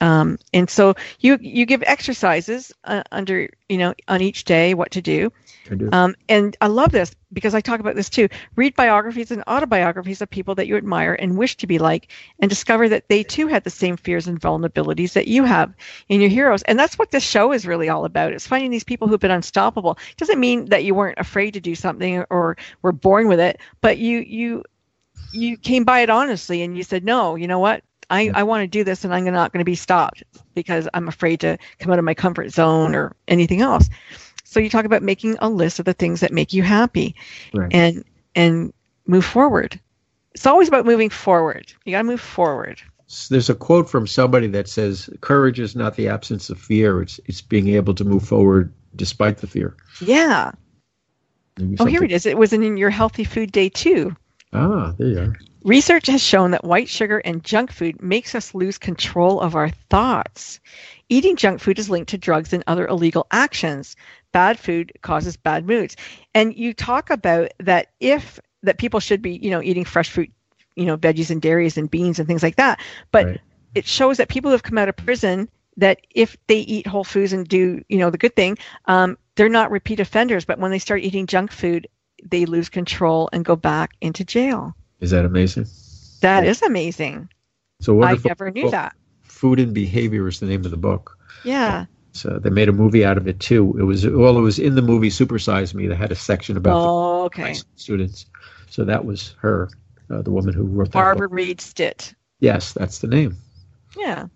[0.00, 4.92] Um, and so you you give exercises uh, under you know on each day what
[4.92, 5.32] to do.
[5.70, 5.88] I do.
[5.92, 8.28] Um, and I love this because I talk about this too.
[8.56, 12.48] Read biographies and autobiographies of people that you admire and wish to be like, and
[12.48, 15.74] discover that they too had the same fears and vulnerabilities that you have
[16.08, 16.62] in your heroes.
[16.62, 18.32] And that's what this show is really all about.
[18.32, 19.98] It's finding these people who've been unstoppable.
[20.16, 23.98] doesn't mean that you weren't afraid to do something or were born with it, but
[23.98, 24.64] you you
[25.32, 27.82] you came by it honestly and you said, no, you know what?
[28.10, 30.22] I, I want to do this and I'm not going to be stopped
[30.54, 33.88] because I'm afraid to come out of my comfort zone or anything else.
[34.44, 37.16] So you talk about making a list of the things that make you happy
[37.52, 37.72] Right.
[37.72, 38.72] and and
[39.06, 39.80] move forward.
[40.34, 41.72] It's always about moving forward.
[41.84, 42.80] You got to move forward.
[43.30, 47.20] There's a quote from somebody that says, "Courage is not the absence of fear; it's
[47.26, 50.52] it's being able to move forward despite the fear." Yeah.
[51.78, 52.26] Oh, here it is.
[52.26, 54.16] It was in your healthy food day too.
[54.52, 55.36] Ah, there you are.
[55.64, 59.70] Research has shown that white sugar and junk food makes us lose control of our
[59.70, 60.60] thoughts.
[61.08, 63.96] Eating junk food is linked to drugs and other illegal actions.
[64.30, 65.96] Bad food causes bad moods.
[66.34, 70.30] And you talk about that if that people should be, you know, eating fresh fruit,
[70.76, 72.80] you know, veggies and dairies and beans and things like that.
[73.10, 73.40] But Right.
[73.74, 75.48] it shows that people who have come out of prison
[75.78, 79.48] that if they eat whole foods and do, you know, the good thing, um, they're
[79.48, 80.44] not repeat offenders.
[80.44, 81.88] But when they start eating junk food,
[82.22, 84.76] they lose control and go back into jail.
[85.04, 85.66] Is that amazing?
[86.22, 87.28] That is amazing.
[87.80, 88.70] So I never knew book.
[88.72, 88.96] that.
[89.22, 91.18] Food and Behavior is the name of the book.
[91.44, 91.84] Yeah.
[92.12, 93.76] So they made a movie out of it too.
[93.78, 95.86] It was well, it was in the movie Supersize Me.
[95.86, 97.54] They had a section about Oh, okay.
[97.76, 98.24] students.
[98.70, 99.68] So that was her,
[100.10, 100.92] uh, the woman who wrote that.
[100.94, 101.28] Barbara.
[101.28, 102.14] Reed Stitt.
[102.40, 103.36] Yes, that's the name.
[103.98, 104.26] Yeah.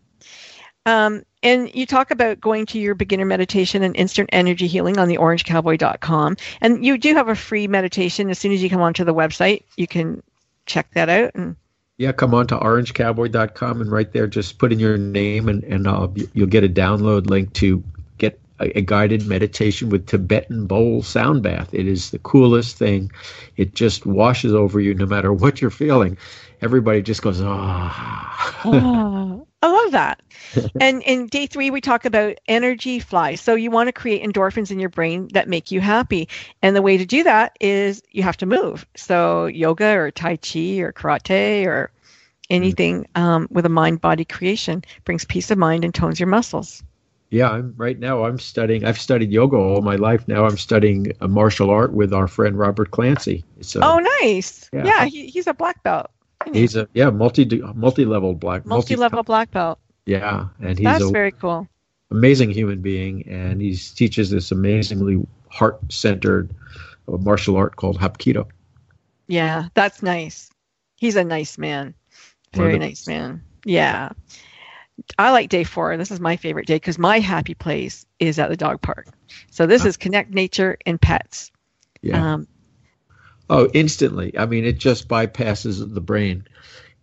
[0.87, 5.09] Um, and you talk about going to your beginner meditation and instant energy healing on
[5.09, 6.37] the orangecowboy.com.
[6.61, 8.29] And you do have a free meditation.
[8.31, 10.23] As soon as you come onto the website, you can
[10.69, 11.33] check that out.
[11.35, 11.57] And
[11.97, 15.87] Yeah, come on to orangecowboy.com and right there, just put in your name and, and
[15.87, 17.83] uh, you'll get a download link to
[18.19, 21.73] get a, a guided meditation with Tibetan bowl sound bath.
[21.73, 23.11] It is the coolest thing.
[23.57, 26.17] It just washes over you no matter what you're feeling.
[26.61, 28.61] Everybody just goes, ah.
[28.65, 30.23] oh, I love that.
[30.81, 33.35] and in day three, we talk about energy fly.
[33.35, 36.29] So you want to create endorphins in your brain that make you happy.
[36.62, 38.87] And the way to do that is you have to move.
[38.97, 41.90] So yoga or Tai Chi or karate or
[42.51, 46.83] anything um, with a mind body creation brings peace of mind and tones your muscles.
[47.31, 48.25] Yeah, I'm right now.
[48.25, 48.87] I'm studying.
[48.87, 50.27] I've studied yoga all my life.
[50.29, 53.44] Now I'm studying a martial art with our friend Robert Clancy.
[53.61, 54.71] So oh, nice.
[54.73, 54.85] yeah.
[54.85, 56.11] Yeah, he, he's a black belt,
[56.44, 56.55] Hmm.
[56.55, 59.79] he's a yeah multi multi level black multi level black belt.
[60.07, 61.68] Yeah, and he's That's a very cool.
[62.11, 66.51] amazing human being, and he teaches this amazingly heart centered
[67.07, 68.46] uh, martial art called Hapkido.
[69.27, 70.51] Yeah, that's nice.
[70.96, 71.94] He's a nice man.
[72.55, 73.42] Very nice man.
[73.64, 74.11] Yeah.
[75.18, 75.96] I like day four.
[75.96, 79.07] This is my favorite day because my happy place is at the dog park.
[79.51, 79.88] So this ah.
[79.88, 81.53] is connect nature and pets.
[82.03, 82.35] Yeah.
[82.35, 82.48] Um,
[83.51, 84.37] Oh, instantly.
[84.39, 86.47] I mean, it just bypasses the brain.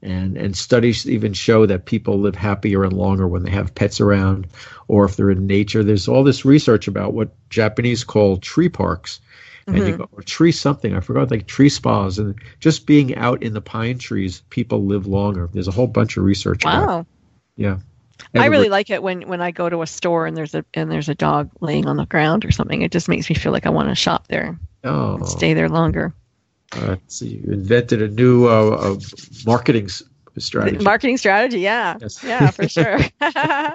[0.02, 4.00] And, and studies even show that people live happier and longer when they have pets
[4.00, 4.46] around
[4.88, 5.84] or if they're in nature.
[5.84, 9.20] There's all this research about what Japanese call tree parks.
[9.68, 9.98] And you Mhm.
[9.98, 12.20] go, or tree something, I forgot, like tree spas.
[12.20, 15.50] And just being out in the pine trees, people live longer.
[15.52, 17.08] There's a whole bunch of research wow.
[17.58, 17.78] Yeah.
[18.36, 20.92] I really like it when, when I go to a store and there's a and
[20.92, 22.84] there's a dog laying on the ground or something.
[22.84, 25.68] It just makes me feel like I want to shop there Oh, and stay there
[25.70, 26.14] longer.
[26.76, 29.00] Uh, see, you invented a new uh, uh,
[29.46, 29.90] marketing
[30.38, 30.84] strategy.
[30.84, 32.24] Marketing strategy, yeah, Yes.
[32.24, 32.98] yeah, for sure.
[33.22, 33.74] I,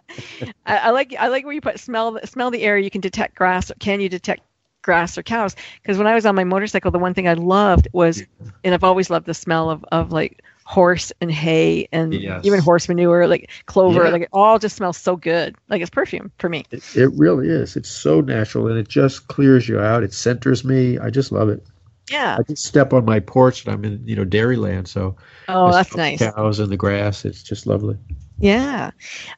[0.67, 2.79] I like I like where you put smell the- smell the air.
[2.79, 3.71] You can detect grass.
[3.81, 4.43] Can you detect
[4.83, 5.57] grass or cows?
[5.83, 8.23] Because when I was on my motorcycle, the one thing I loved was,
[8.65, 12.45] and I've always loved the smell of of like horse and hay and Yes.
[12.45, 14.05] even horse manure, like clover.
[14.05, 14.11] Yeah.
[14.11, 15.57] Like it all just smells so good.
[15.69, 16.65] Like it's perfume for me.
[16.71, 17.75] It, it really is.
[17.77, 20.03] It's so natural and it just clears you out.
[20.05, 20.99] It centers me.
[20.99, 21.67] I just love it.
[22.11, 22.37] Yeah.
[22.39, 24.89] I just step on my porch and I'm in, you know, Dairyland.
[24.89, 25.17] So
[25.49, 26.19] Oh, that's nice.
[26.19, 27.25] Cows and the grass.
[27.25, 27.97] It's just lovely.
[28.39, 28.91] Yeah.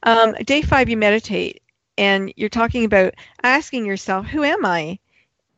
[0.04, 1.62] Um, day five, you meditate
[1.98, 4.98] and you're talking about asking yourself, who am I?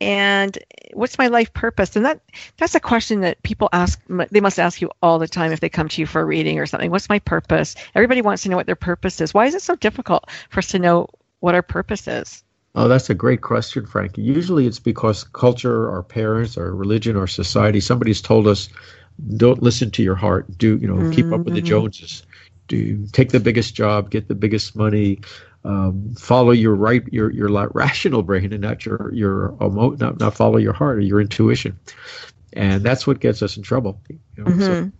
[0.01, 0.59] And
[0.93, 1.97] what's my life purpose?
[1.97, 2.21] And that
[2.59, 4.01] that's a question that people ask.
[4.31, 6.59] They must ask you all the time if they come to you for a reading
[6.59, 6.91] or something.
[6.91, 7.75] What's my purpose?
[7.95, 9.33] Everybody wants to know what their purpose is.
[9.33, 11.09] Why is it so difficult for us to know
[11.41, 12.44] what our purpose is?
[12.75, 14.23] Oh, that's a great question, Frankie.
[14.23, 18.69] Usually it's because culture, our parents, our religion, our society, somebody's told us,
[19.37, 20.47] don't listen to your heart.
[20.59, 21.67] Do, you know, keep up with the Mhm.
[21.67, 22.25] Joneses.
[22.67, 25.21] Do take the biggest job, get the biggest money,
[25.65, 30.57] um, follow your right, your, your rational brain and not your, your, not, not follow
[30.57, 31.79] your heart or your intuition.
[32.55, 34.01] And that's what gets us in trouble.
[34.09, 34.59] You know?
[34.59, 34.93] so- Mhm.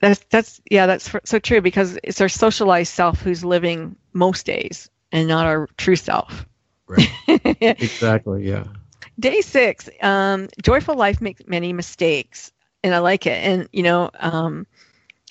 [0.00, 4.90] That's that's yeah, that's so true because it's our socialized self who's living most days
[5.12, 6.46] and not our true self.
[6.86, 7.08] Right.
[7.60, 8.48] exactly.
[8.48, 8.64] Yeah.
[9.18, 12.52] Day six, um, joyful life makes many mistakes,
[12.84, 13.42] and I like it.
[13.42, 14.66] And you know, um,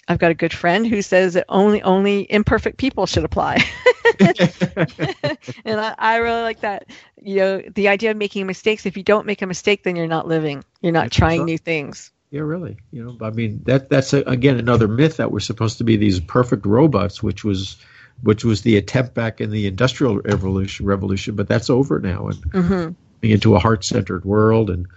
[0.07, 3.63] I've got a good friend who says that only only imperfect people should apply,
[4.19, 6.88] and I, I really like that.
[7.21, 8.86] You know, the idea of making mistakes.
[8.86, 10.63] If you don't make a mistake, then you're not living.
[10.82, 12.11] You're not That's trying new things.
[12.32, 12.78] yeah, really.
[12.91, 15.95] You know, I mean that that's a, again another myth that we're supposed to be
[15.95, 17.78] these perfect robots, which was
[18.24, 20.86] which was the attempt back in the industrial revolution.
[20.86, 22.89] Revolution, but that's over now, and hmm
[23.22, 24.70] into a heart-centered world.
[24.70, 24.88] And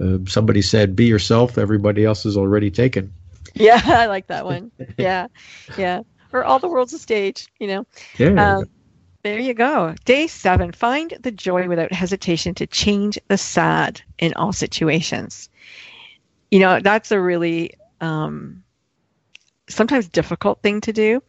[0.00, 1.58] uh, somebody said, "Be yourself.
[1.58, 3.12] Everybody else is already taken."
[3.54, 4.70] Yeah, I like that one.
[4.98, 5.28] Yeah,
[5.76, 6.02] yeah.
[6.32, 7.86] Or all the world's a stage, you know.
[8.18, 8.56] Yeah.
[8.58, 8.64] Um,
[9.22, 9.94] there you go.
[10.04, 10.72] Day seven.
[10.72, 15.48] Find the joy without hesitation to change the sad in all situations.
[16.50, 18.62] You know, that's a really um,
[19.68, 21.22] sometimes difficult thing to do,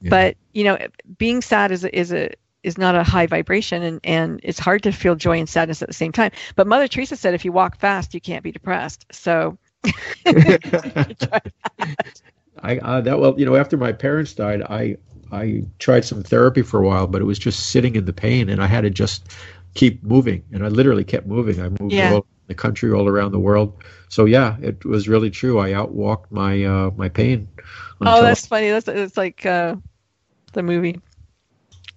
[0.00, 0.10] Yeah.
[0.10, 0.78] but you know,
[1.18, 2.30] being sad is a, is a
[2.62, 5.88] is not a high vibration, and and it's hard to feel joy and sadness at
[5.88, 6.32] the same time.
[6.56, 9.06] But Mother Teresa said, if you walk fast, you can't be depressed.
[9.12, 9.56] So.
[12.62, 14.96] I uh, that well, you know, after my parents died, I
[15.30, 18.48] I tried some therapy for a while, but it was just sitting in the pain,
[18.48, 19.28] and I had to just
[19.74, 21.60] keep moving, and I literally kept moving.
[21.60, 22.14] I moved Yeah.
[22.14, 23.82] all the country, all around the world.
[24.08, 25.58] So yeah, it was really true.
[25.58, 27.48] I outwalked my uh, my pain.
[28.00, 28.70] Oh, that's funny.
[28.70, 29.76] That's it's like uh,
[30.52, 31.00] the movie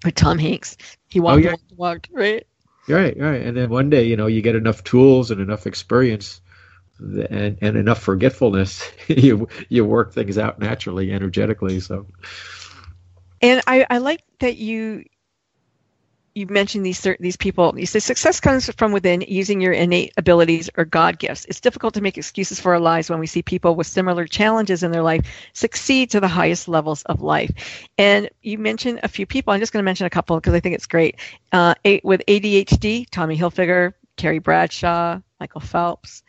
[0.04, 0.78] with Tom Hanks.
[1.08, 1.52] He walked, yeah.
[1.52, 2.48] walked, walked, right?
[2.88, 3.42] Right, right.
[3.42, 6.42] And then one day, you know, you get enough tools and enough experience
[7.00, 11.80] and, and enough forgetfulness, you you work things out naturally, energetically.
[11.80, 12.08] So
[13.42, 15.06] And I, I like that you
[16.36, 17.74] you mentioned these these people.
[17.78, 21.46] You say success comes from within, using your innate abilities or God gifts.
[21.46, 24.84] It's difficult to make excuses for our lives when we see people with similar challenges
[24.84, 27.88] in their life succeed to the highest levels of life.
[27.98, 29.54] And you mentioned a few people.
[29.54, 31.18] I'm just going to mention a couple because I think it's great.
[31.52, 36.24] Uh, eight, with ADHD, Tommy Hilfiger, Terry Bradshaw, Michael Phelps.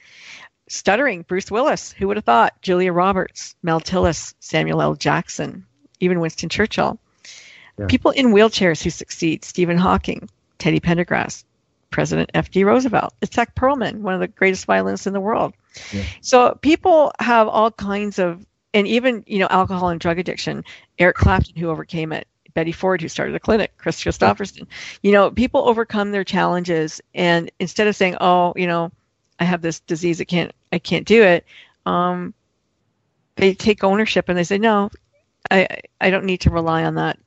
[0.68, 1.92] Stuttering, Bruce Willis.
[1.92, 2.62] Who would have thought?
[2.62, 4.94] Julia Roberts, Mel Tillis, Samuel L.
[4.94, 5.66] Jackson,
[5.98, 7.00] even Winston Churchill.
[7.80, 7.86] Yeah.
[7.86, 10.28] People in wheelchairs who succeed Stephen Hawking,
[10.58, 11.44] Teddy Pendergrass,
[11.90, 12.62] President F.D.
[12.62, 15.54] Roosevelt, Itzhak Perlman, one of the greatest violinists in the world.
[15.90, 16.02] Yeah.
[16.20, 20.62] So people have all kinds of, and even, you know, alcohol and drug addiction.
[20.98, 22.28] Eric Clapton, who overcame it.
[22.52, 24.66] Betty Ford, who started a clinic, Kris Kristofferson.
[25.02, 28.90] You know, people overcome their challenges, and instead of saying, "Oh, you know,
[29.38, 31.46] I have this disease, I can't, I can't do it,"
[31.86, 32.34] um,
[33.36, 34.90] they take ownership and they say, "No,
[35.48, 35.68] I,
[36.00, 37.20] I don't need to rely on that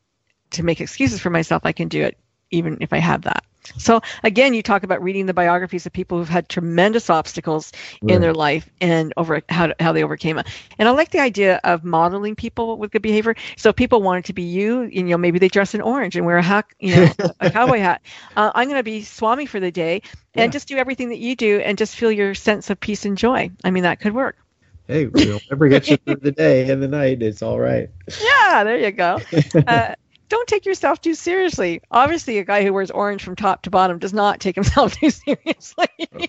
[0.53, 1.63] to make excuses for myself.
[1.65, 2.17] I can do it
[2.51, 3.43] even if I have that.
[3.77, 7.71] So again, you talk about reading the biographies of people who've had tremendous obstacles
[8.07, 10.47] in their life and over how how they overcame it.
[10.77, 13.35] And I like the idea of modeling people with good behavior.
[13.57, 16.25] So if people wanted to be you, you know, maybe they dress in orange and
[16.25, 18.01] wear a hat, you know, a cowboy hat.
[18.35, 20.01] Uh, I'm going to be Swami for the day
[20.35, 20.51] and Yeah.
[20.51, 23.49] just do everything that you do and just feel your sense of peace and joy.
[23.63, 24.35] I mean, that could work.
[24.87, 27.21] hey, we'll never get you through the day and the night.
[27.23, 27.89] It's all right.
[28.19, 29.21] Yeah, there you go.
[29.67, 29.93] Uh,
[30.33, 31.81] don't take yourself too seriously.
[31.91, 35.09] Obviously, a guy who wears orange from top to bottom does not take himself too
[35.09, 35.87] seriously.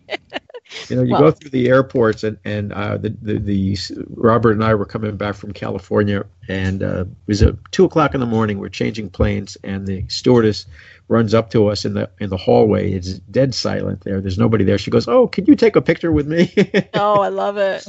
[0.89, 3.77] You know, you Well- go through the airports, and and uh, the, the the
[4.09, 8.15] Robert and I were coming back from California, and uh, it was at two o'clock
[8.15, 8.59] in the morning.
[8.59, 10.65] We're changing planes, and the stewardess
[11.09, 12.93] runs up to us in the in the hallway.
[12.93, 14.23] It's dead silent there.
[14.23, 14.79] There's nobody there.
[14.79, 16.51] She goes, "Oh, can you take a picture with me?"
[16.95, 17.87] oh, I love it.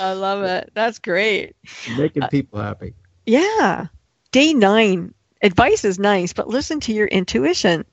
[0.00, 0.70] I love it.
[0.72, 1.56] That's great.
[1.98, 2.94] Making people happy.
[3.26, 3.88] Yeah.
[4.32, 5.14] Day nine.
[5.42, 7.84] Advice is nice, but listen to your intuition.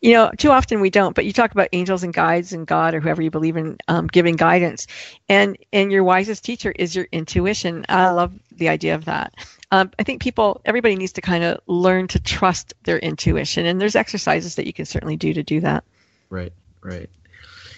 [0.00, 1.14] You know, too often we don't.
[1.14, 4.06] But you talk about angels and guides and God or whoever you believe in um,
[4.06, 4.86] giving guidance,
[5.28, 7.84] and and your wisest teacher is your intuition.
[7.88, 9.34] I love the idea of that.
[9.70, 13.80] Um, I think people, everybody needs to kind of learn to trust their intuition, and
[13.80, 15.84] there's exercises that you can certainly do to do that.
[16.30, 17.10] Right, right.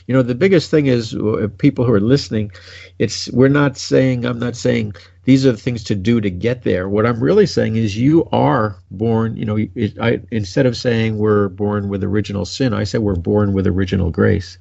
[0.06, 2.52] You know, the biggest thing is uh, people who are listening.
[2.98, 4.94] It's we're not saying I'm not saying
[5.24, 6.88] these are the things to do to get there.
[6.88, 9.36] What I'm really saying is you are born.
[9.36, 13.16] You know, it, I instead of saying we're born with original sin, I say we're
[13.16, 14.58] born with original grace,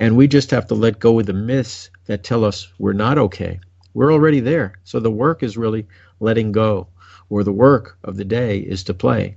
[0.00, 3.16] and we just have to let go of the myths that tell us we're not
[3.18, 3.58] okay.
[3.94, 4.74] We're already there.
[4.84, 5.86] So the work is really
[6.20, 6.88] letting go,
[7.30, 9.36] or the work of the day is to play.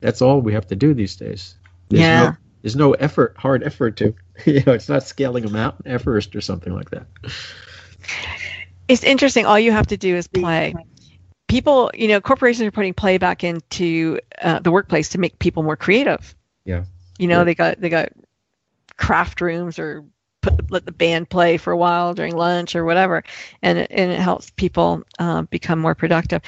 [0.00, 1.54] That's all we have to do these days.
[1.88, 2.24] There's Yeah.
[2.24, 4.14] No, there's no effort, hard effort to,
[4.46, 7.06] you know, it's not scaling a mountain Everest or something like that.
[8.88, 9.46] It's interesting.
[9.46, 10.74] All you have to do is play.
[11.48, 15.62] People, you know, corporations are putting play back into uh, the workplace to make people
[15.62, 16.34] more creative.
[16.64, 16.84] Yeah.
[17.18, 17.44] You know, Yeah.
[17.44, 18.08] they got they got
[18.96, 20.04] craft rooms or
[20.40, 23.22] put, let the band play for a while during lunch or whatever,
[23.62, 26.40] and it, and it helps people uh, become more productive.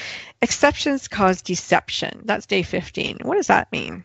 [0.42, 2.22] Exceptions cause deception.
[2.24, 3.18] That's day fifteen.
[3.22, 4.04] What does that mean?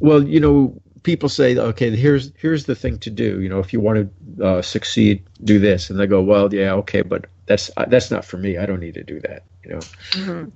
[0.00, 3.40] Well, you know, people say, okay, here's here's the thing to do.
[3.40, 6.72] You know, if you want to uh, succeed, do this, and they go, well, yeah,
[6.74, 8.58] okay, but that's uh, that's not for me.
[8.58, 9.44] I don't need to do that.
[9.64, 9.80] You know,
[10.10, 10.52] Mhm.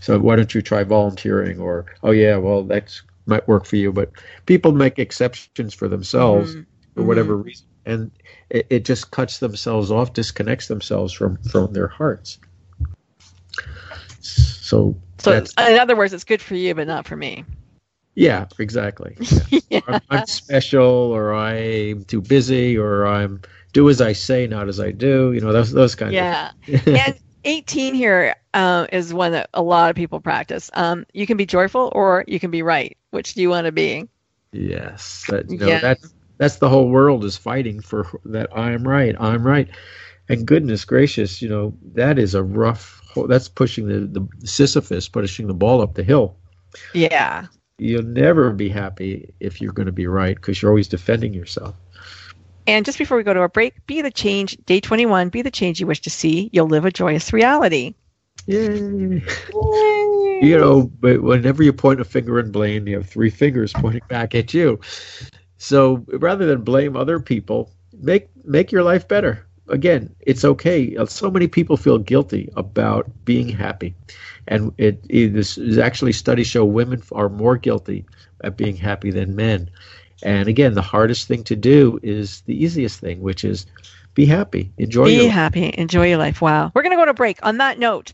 [0.00, 1.60] so why don't you try volunteering?
[1.60, 4.10] Or oh yeah, well that's might work for you, but
[4.46, 6.66] people make exceptions for themselves Mhm.
[6.96, 7.66] for whatever reason.
[7.86, 8.10] and
[8.50, 12.38] it, it just cuts themselves off, disconnects themselves from from their hearts.
[14.20, 17.44] So, So, in other words, it's good for you, but not for me.
[18.14, 19.16] Yeah, exactly.
[19.68, 19.80] Yeah.
[19.88, 23.40] I'm, I'm special, or I'm too busy, or I'm
[23.72, 25.32] do as I say, not as I do.
[25.32, 26.50] You know, those those kind Yeah.
[26.68, 26.86] of.
[26.86, 27.04] Yeah.
[27.06, 30.70] and 18 here uh, is one that a lot of people practice.
[30.74, 32.96] Um, you can be joyful or you can be right.
[33.10, 34.08] Which do you want to be?
[34.52, 35.80] Yes, that, you know, Yeah.
[35.80, 38.48] that's that's the whole world is fighting for that.
[38.56, 39.14] I'm right.
[39.20, 39.68] I'm right.
[40.28, 43.00] And goodness gracious, you know that is a rough.
[43.28, 46.36] That's pushing the the Sisyphus, pushing the ball up the hill.
[46.94, 47.46] Yeah.
[47.80, 51.74] You'll never be happy if you're going to be right because you're always defending yourself.
[52.66, 54.58] And just before we go to our break, be the change.
[54.66, 56.50] Day 21, be the change you wish to see.
[56.52, 57.94] You'll live a joyous reality.
[58.46, 59.22] Yay.
[60.42, 64.02] You know, but whenever you point a finger and blame, you have three fingers pointing
[64.08, 64.78] back at you.
[65.56, 69.46] So rather than blame other people, make make your life better.
[69.70, 70.96] Again, it's okay.
[70.96, 73.94] Uh, So many people feel guilty about being happy,
[74.48, 78.04] and it, it this is actually studies show women are more guilty
[78.44, 79.70] at being happy than men.
[80.22, 83.64] And again, the hardest thing to do is the easiest thing, which is
[84.14, 85.32] be happy, enjoy Be your life.
[85.32, 85.74] happy.
[85.78, 86.42] Enjoy your life.
[86.42, 86.72] Wow.
[86.74, 87.38] We're going to go to break.
[87.46, 88.12] On that note,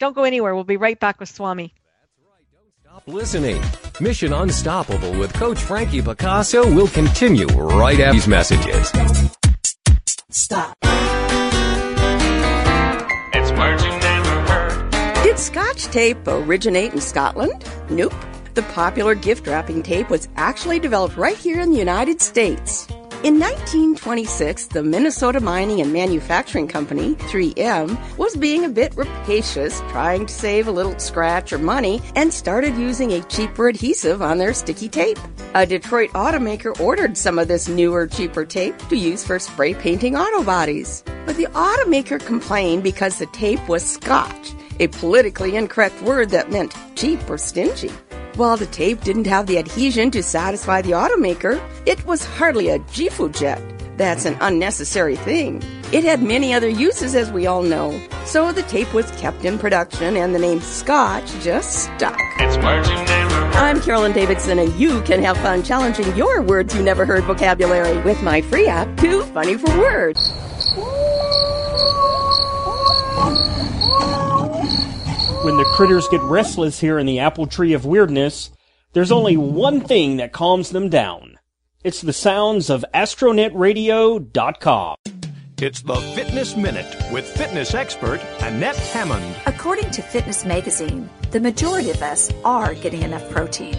[0.00, 0.54] don't go anywhere.
[0.54, 1.72] We'll be right back with Swami.
[2.02, 2.44] That's right.
[2.52, 3.62] Don't stop listening.
[4.00, 8.92] Mission Unstoppable with Coach Frankie Picasso will continue right after these messages.
[10.30, 10.76] Stop.
[13.32, 15.22] It's words you never heard.
[15.22, 17.64] Did Scotch tape originate in Scotland?
[17.88, 18.12] Nope.
[18.52, 22.86] The popular gift wrapping tape was actually developed right here in the United States.
[23.24, 30.26] In 1926, the Minnesota Mining and Manufacturing Company, 3M, was being a bit rapacious, trying
[30.26, 34.54] to save a little scratch or money, and started using a cheaper adhesive on their
[34.54, 35.18] sticky tape.
[35.54, 40.14] A Detroit automaker ordered some of this newer, cheaper tape to use for spray painting
[40.14, 41.02] auto bodies.
[41.26, 46.72] But the automaker complained because the tape was Scotch, a politically incorrect word that meant
[46.94, 47.90] cheap or stingy.
[48.38, 52.78] While the tape didn't have the adhesion to satisfy the automaker, it was hardly a
[52.94, 53.60] Gifu jet.
[53.96, 55.60] That's an unnecessary thing.
[55.90, 58.00] It had many other uses, as we all know.
[58.26, 62.16] So the tape was kept in production and the name Scotch just stuck.
[62.38, 63.56] It's words you never heard.
[63.56, 68.00] I'm Carolyn Davidson, and you can have fun challenging your words you never heard vocabulary
[68.02, 70.20] with my free app, Too Funny for Words.
[75.48, 78.50] When the critters get restless here in the apple tree of weirdness,
[78.92, 81.38] there's only one thing that calms them down.
[81.82, 84.96] It's the sounds of astronetradio.com.
[85.56, 89.36] It's the Fitness Minute with fitness expert Annette Hammond.
[89.46, 93.74] According to Fitness Magazine, the majority of us are getting enough protein.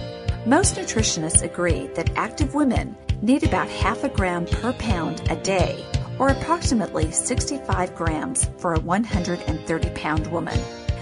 [0.48, 5.86] Most nutritionists agree that active women need about half a gram per pound a day,
[6.18, 10.60] or approximately 65 grams for a 130 pound woman.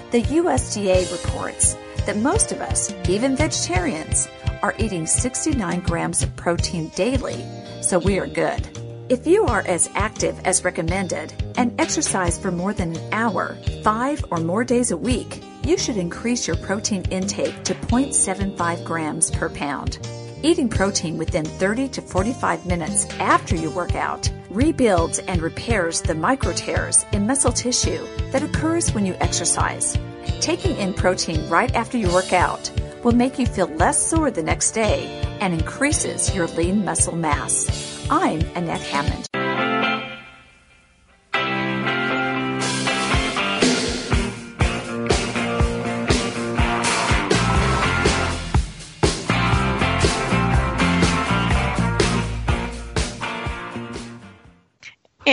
[0.10, 4.30] The USDA reports that most of us, even vegetarians,
[4.64, 7.46] are eating 69 grams of protein daily,
[7.82, 8.66] so we are good.
[9.10, 14.24] If you are as active as recommended and exercise for more than an hour, five
[14.32, 19.50] or more days a week, you should increase your protein intake to 0.75 grams per
[19.50, 20.00] pound.
[20.42, 26.16] Eating protein within 30 to 45 minutes after you work out rebuilds and repairs the
[26.16, 29.98] micro tears in muscle tissue that occurs when you exercise.
[30.42, 32.72] Taking in protein right after you work out
[33.04, 35.06] will make you feel less sore the next day
[35.40, 38.06] and increases your lean muscle mass.
[38.10, 39.28] I'm Annette Hammond.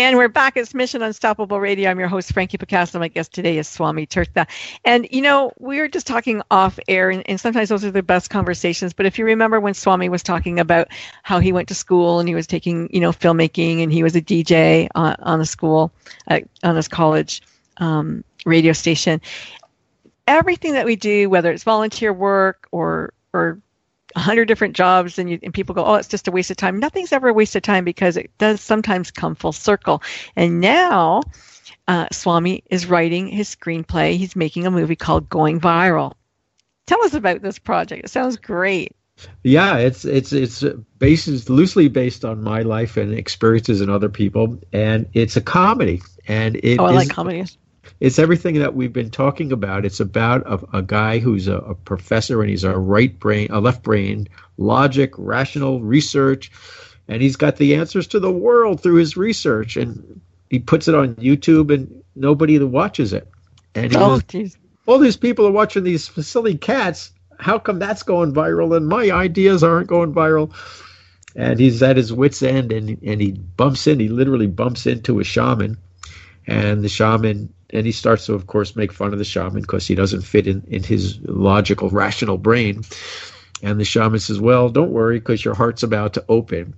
[0.04, 0.58] And we're back.
[0.58, 1.90] It's Mission Unstoppable Radio.
[1.90, 2.98] I'm your host, Frankie Picasso.
[2.98, 4.46] My guest today is Swami Tirtha.
[4.84, 8.02] And, you know, we were just talking off air, and, and sometimes those are the
[8.02, 8.92] best conversations.
[8.92, 10.88] But if you remember when Swami was talking about
[11.22, 14.14] how he went to school and he was taking, you know, filmmaking and he was
[14.14, 15.90] a DJ on, on the school,
[16.28, 17.40] uh, on his college
[17.78, 19.22] um, radio station,
[20.26, 23.58] everything that we do, whether it's volunteer work or, or
[24.16, 26.78] hundred different jobs and, you, and people go, oh, it's just a waste of time.
[26.78, 30.02] Nothing's ever a waste of time because it does sometimes come full circle.
[30.36, 31.22] And now
[31.88, 34.16] uh, Swami is writing his screenplay.
[34.16, 36.14] He's making a movie called Going Viral.
[36.86, 38.04] Tell us about this project.
[38.04, 38.92] It sounds great.
[39.44, 40.64] Yeah, it's it's it's
[40.98, 45.40] based it's loosely based on my life and experiences and other people, and it's a
[45.40, 47.56] comedy, and it oh, I is- like comedies.
[48.00, 49.84] It's everything that we've been talking about.
[49.84, 53.60] It's about a, a guy who's a, a professor and he's a right brain, a
[53.60, 56.50] left brain, logic, rational research.
[57.08, 60.20] and he's got the answers to the world through his research, and
[60.50, 63.28] he puts it on YouTube, and nobody watches it.
[63.74, 64.56] And Oh, goes,
[64.86, 67.12] all these people are watching these silly cats.
[67.38, 70.54] How come that's going viral and my ideas aren't going viral?
[71.36, 73.98] And he's at his wits' end, and and he bumps in.
[73.98, 75.76] He literally bumps into a shaman,
[76.46, 79.86] and the shaman, and he starts to, of course, make fun of the shaman because
[79.86, 82.82] he doesn't fit in in his logical, rational brain.
[83.62, 86.74] And the shaman says, "Well, don't worry, because your heart's about to open,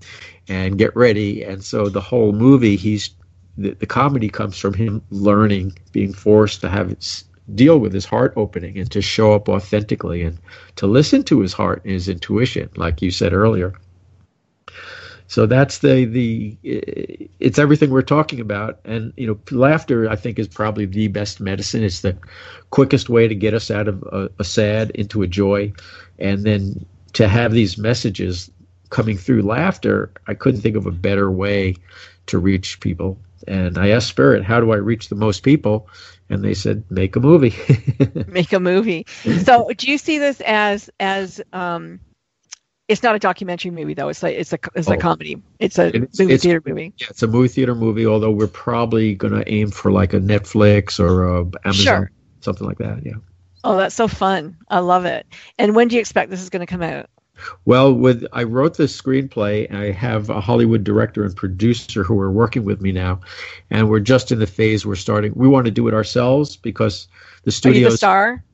[0.48, 3.10] and get ready." And so the whole movie, he's
[3.58, 6.94] the, the comedy comes from him learning, being forced to have
[7.54, 10.38] deal with his heart opening and to show up authentically and
[10.74, 13.72] to listen to his heart and his intuition, like you said earlier.
[15.28, 16.56] So that's the the
[17.40, 21.40] it's everything we're talking about, and you know, laughter I think is probably the best
[21.40, 21.82] medicine.
[21.82, 22.16] It's the
[22.70, 25.72] quickest way to get us out of a, a sad into a joy,
[26.18, 28.50] and then to have these messages
[28.90, 30.12] coming through laughter.
[30.28, 31.76] I couldn't think of a better way
[32.26, 33.18] to reach people.
[33.48, 35.88] And I asked Spirit, "How do I reach the most people?"
[36.30, 37.54] And they said, "Make a movie."
[38.28, 39.06] make a movie.
[39.42, 42.00] So, do you see this as as um,
[42.88, 44.08] it's not a documentary movie though.
[44.08, 44.98] It's like it's a it's a Oh.
[44.98, 45.42] comedy.
[45.58, 46.92] It's a It's- movie it's- theater movie.
[46.98, 50.20] Yeah, it's a movie theater movie, although we're probably going to aim for like a
[50.20, 52.10] Netflix or a Amazon, Sure.
[52.40, 53.04] something like that.
[53.04, 53.14] Yeah.
[53.64, 54.56] Oh, that's so fun!
[54.68, 55.26] I love it.
[55.58, 57.06] And when do you expect this is going to come out?
[57.66, 62.18] Well, with I wrote the screenplay, and I have a Hollywood director and producer who
[62.20, 63.20] are working with me now,
[63.70, 65.32] and we're just in the phase we're starting.
[65.34, 67.08] We want to do it ourselves because
[67.44, 67.80] the studio.
[67.80, 68.44] Are you the star?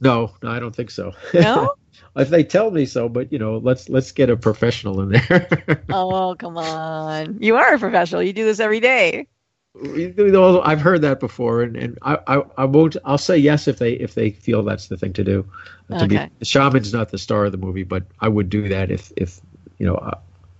[0.00, 1.12] No, no, I don't think so.
[1.32, 1.74] No.
[2.16, 5.84] if they tell me so, but you know, let's let's get a professional in there.
[5.90, 7.38] oh, come on!
[7.40, 8.22] You are a professional.
[8.22, 9.26] You do this every day.
[10.62, 12.96] I've heard that before, and, and I, I, I won't.
[13.04, 15.46] I'll say yes if they if they feel that's the thing to do.
[15.98, 16.30] To be, Okay.
[16.38, 19.40] the shaman's not the star of the movie, but I would do that if if
[19.78, 20.12] you know.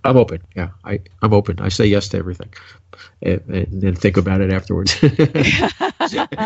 [0.03, 0.41] I'm open.
[0.55, 1.59] Yeah, I I'm open.
[1.59, 2.53] I say yes to everything,
[3.21, 4.99] and, and then think about it afterwards.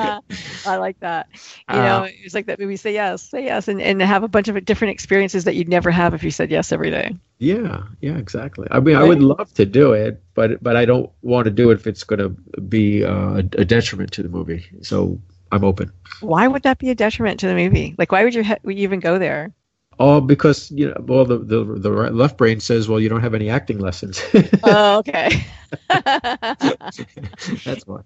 [0.66, 1.28] I like that.
[1.68, 2.78] You Uh, know, it's like that movie.
[2.78, 5.92] Say yes, say yes, and, and have a bunch of different experiences that you'd never
[5.92, 7.16] have if you said yes every day.
[7.40, 8.68] yeah, yeah, exactly.
[8.72, 11.72] I mean, I would love to do it, but but I don't want to do
[11.72, 12.30] it if it's going to
[12.62, 14.66] be uh, a detriment to the movie.
[14.82, 15.20] So
[15.52, 15.92] I'm open.
[16.20, 17.94] Why would that be a detriment to the movie?
[17.98, 19.54] Like, why would you, ha- would you even go there?
[20.00, 23.34] Oh, because you know, well, the the the left brain says, well, you don't have
[23.34, 24.22] any acting lessons.
[24.64, 25.46] oh, okay.
[25.90, 28.02] That's why.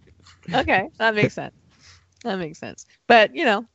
[0.54, 1.56] okay, that makes sense.
[2.24, 2.86] That makes sense.
[3.08, 3.66] But you know,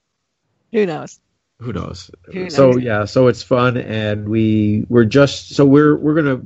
[0.72, 1.20] who knows?
[1.60, 2.10] Who knows?
[2.32, 6.42] Who So yeah, so it's fun, and we we're just so we're we're gonna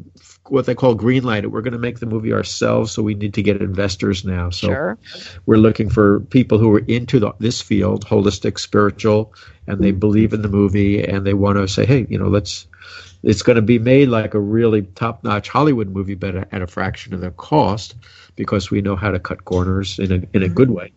[0.50, 1.50] what they call greenlight it.
[1.50, 4.50] We're gonna make the movie ourselves, so we need to get investors now.
[4.50, 4.98] So Sure.
[5.46, 9.34] we're looking for people who are into the, this field, holistic, spiritual,
[9.66, 12.66] and they believe in the movie, and they want to say, hey, you know, let's.
[13.22, 17.12] It's going to be made like a really top-notch Hollywood movie, but at a fraction
[17.12, 17.96] of the cost,
[18.36, 20.54] because we know how to cut corners in a in a mm-hmm.
[20.54, 20.92] good way.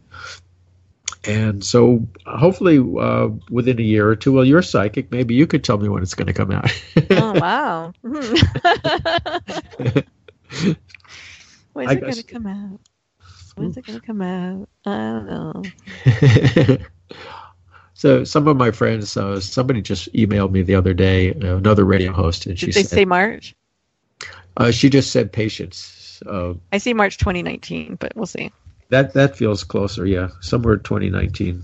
[1.29, 5.11] And so, hopefully, uh, within a year or two, well, you're psychic.
[5.11, 6.71] Maybe you could tell me when it's going to come out.
[7.11, 7.93] Oh wow.
[11.73, 12.79] When's I it going to come out?
[13.55, 14.67] When's it going to come out?
[14.87, 16.77] I don't know.
[17.93, 21.85] so, some of my friends, uh, somebody just emailed me the other day, uh, another
[21.85, 23.55] radio host, and she Did they said, say March?
[24.57, 26.23] uh, she just said patience.
[26.25, 28.51] Uh, I see March 2019, but we'll see.
[28.89, 31.63] That that feels closer, yeah, somewhere 2019.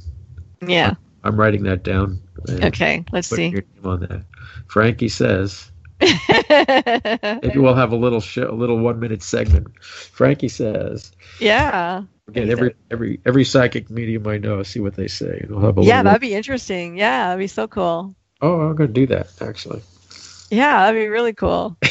[0.67, 0.95] Yeah.
[1.23, 2.21] I'm writing that down.
[2.47, 3.47] Okay, let's see.
[3.47, 4.23] Your name on that.
[4.67, 5.71] Frankie says.
[6.01, 9.67] Maybe we'll have a little show, a little one minute segment.
[9.83, 11.11] Frankie says.
[11.39, 12.03] Yeah.
[12.27, 15.45] Again, every every every psychic medium I know, see what they say.
[15.49, 16.97] We'll have a Yeah, that'd be interesting.
[16.97, 18.15] Yeah, that'd be so cool.
[18.41, 19.81] Oh, I'm gonna do that actually.
[20.51, 21.77] Yeah, that'd be really cool.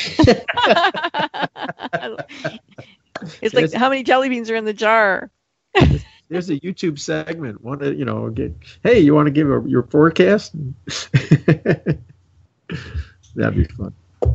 [3.40, 5.30] it's like how many jelly beans are in the jar?
[6.28, 7.62] There's a YouTube segment.
[7.62, 8.54] Want to you know get?
[8.82, 10.52] Hey, you want to give a, your forecast?
[13.36, 13.94] That'd be fun.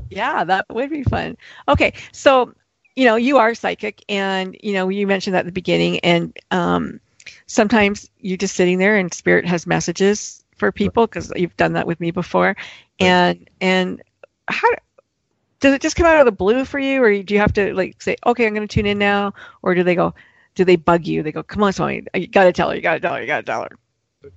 [0.09, 1.37] Yeah, that would be fun.
[1.67, 2.53] Okay, so
[2.95, 6.37] you know you are psychic, and you know you mentioned that at the beginning, and
[6.51, 6.99] um,
[7.47, 11.87] sometimes you're just sitting there, and spirit has messages for people because you've done that
[11.87, 12.55] with me before,
[12.99, 14.01] and and
[14.47, 14.69] how
[15.59, 17.73] does it just come out of the blue for you, or do you have to
[17.73, 20.13] like say, okay, I'm going to tune in now, or do they go?
[20.55, 21.23] Do they bug you?
[21.23, 23.21] They go, come on, Swami, you got to tell her, you got to tell her,
[23.21, 23.69] you got to tell her.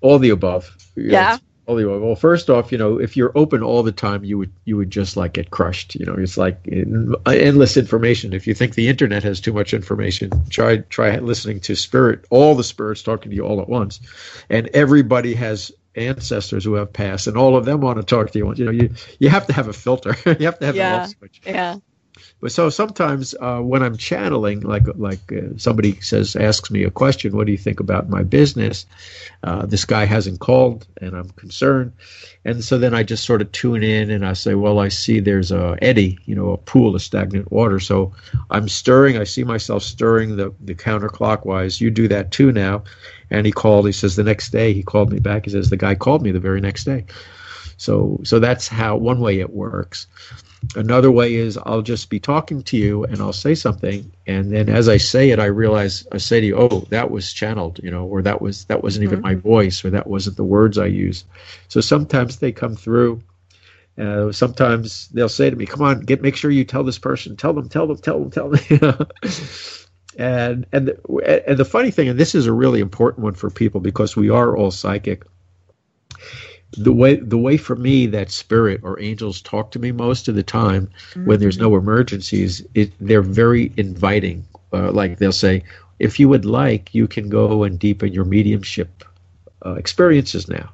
[0.00, 0.76] All the above.
[0.96, 1.38] Yeah.
[1.66, 2.02] All the above.
[2.02, 4.90] Well, first off, you know, if you're open all the time, you would you would
[4.90, 5.94] just like get crushed.
[5.94, 8.32] You know, it's like en- endless information.
[8.32, 12.24] If you think the internet has too much information, try try listening to spirit.
[12.30, 14.00] All the spirits talking to you all at once,
[14.50, 18.38] and everybody has ancestors who have passed, and all of them want to talk to
[18.38, 18.54] you.
[18.56, 20.16] You know, you you have to have a filter.
[20.38, 21.42] you have to have a Yeah, love switch.
[21.46, 21.76] yeah.
[22.40, 26.90] but so sometimes uh, when I'm channeling, like like uh, somebody says, asks me a
[26.90, 28.86] question, what do you think about my business?
[29.42, 31.92] Uh, this guy hasn't called, and I'm concerned,
[32.44, 35.20] and so then I just sort of tune in and I say, well, I see
[35.20, 37.80] there's a eddy, you know, a pool of stagnant water.
[37.80, 38.12] So
[38.50, 39.18] I'm stirring.
[39.18, 41.80] I see myself stirring the the counterclockwise.
[41.80, 42.84] You do that too now.
[43.32, 43.86] And he called.
[43.86, 45.46] He says the next day he called me back.
[45.46, 47.06] He says the guy called me the very next day.
[47.78, 50.06] So so that's how one way it works.
[50.76, 54.68] Another way is I'll just be talking to you and I'll say something, and then
[54.68, 57.90] as I say it, I realize I say to you, "Oh, that was channeled," you
[57.90, 60.86] know, or that was that wasn't even my voice, or that wasn't the words I
[60.86, 61.24] used.
[61.66, 63.22] So sometimes they come through.
[63.98, 67.34] Uh, sometimes they'll say to me, "Come on, get make sure you tell this person,
[67.34, 69.06] tell them, tell them, tell them, tell them."
[70.18, 73.50] And and the, and the funny thing, and this is a really important one for
[73.50, 75.24] people because we are all psychic
[76.78, 80.34] the way the way for me that spirit or angels talk to me most of
[80.34, 81.26] the time mm-hmm.
[81.26, 85.62] when there's no emergencies it, they're very inviting uh, like they'll say
[85.98, 89.04] if you would like you can go and deepen your mediumship
[89.66, 90.72] uh, experiences now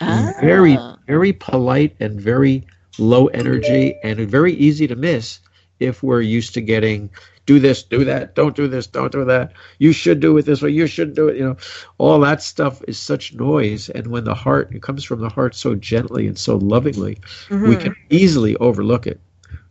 [0.00, 0.34] Ah.
[0.40, 2.66] very very polite and very
[2.98, 5.40] low energy and very easy to miss
[5.80, 7.08] if we're used to getting
[7.46, 9.52] do this, do that, don't do this, don't do that.
[9.78, 11.36] You should do it this way, you shouldn't do it.
[11.36, 11.56] You know,
[11.98, 13.88] all that stuff is such noise.
[13.88, 17.18] And when the heart, it comes from the heart so gently and so lovingly,
[17.48, 17.68] Mm-hmm.
[17.68, 19.20] we can easily overlook it.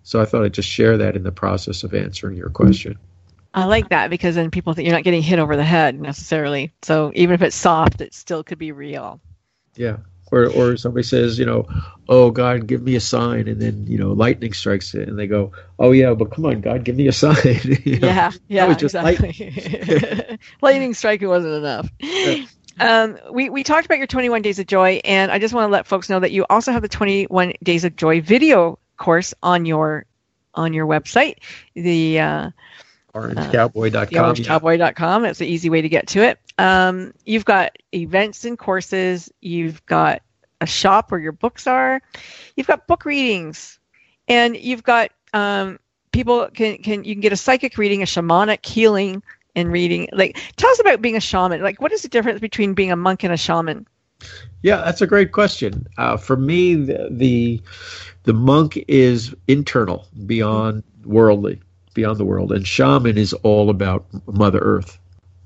[0.03, 2.97] So I thought I'd just share that in the process of answering your question.
[3.53, 6.73] I like that because then people think you're not getting hit over the head necessarily.
[6.81, 9.19] So even if it's soft, it still could be real.
[9.75, 9.97] Yeah.
[10.35, 11.65] Or, or somebody says, you know,
[12.09, 15.27] oh God, give me a sign, and then you know lightning strikes it, and they
[15.27, 17.35] go, oh yeah, but come on, God, give me a sign.
[17.85, 20.37] You know, Yeah, yeah, exactly.
[20.61, 21.89] Lightning strike wasn't enough.
[22.79, 25.71] Um, we, we talked about your 21 Days of Joy, and I just want to
[25.71, 29.65] let folks know that you also have the 21 Days of Joy video course on
[29.65, 30.05] your
[30.53, 31.37] on your website.
[31.75, 32.49] The uh,
[33.13, 34.07] OrangeCowboy.com.
[34.07, 35.25] theorangecowboy.com.
[35.25, 36.39] It's an easy way to get to it.
[36.57, 39.31] Um, you've got events and courses.
[39.41, 40.21] You've got
[40.65, 42.01] a shop where your books are.
[42.55, 43.79] You've got book readings,
[44.27, 45.79] and you've got um,
[46.11, 49.23] people can can you can get a psychic reading, a shamanic healing,
[49.55, 50.09] and reading.
[50.11, 51.61] Like, tell us about being a shaman.
[51.61, 53.87] Like, what is the difference between being a monk and a shaman?
[54.61, 55.87] Yeah, that's a great question.
[55.97, 57.61] Uh, for me, the, the
[58.23, 61.61] the monk is internal, beyond worldly,
[61.93, 64.97] beyond the world, and shaman is all about Mother Earth,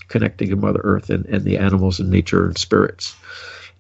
[0.08, 3.16] connecting to Mother Earth and, and the animals and nature and spirits.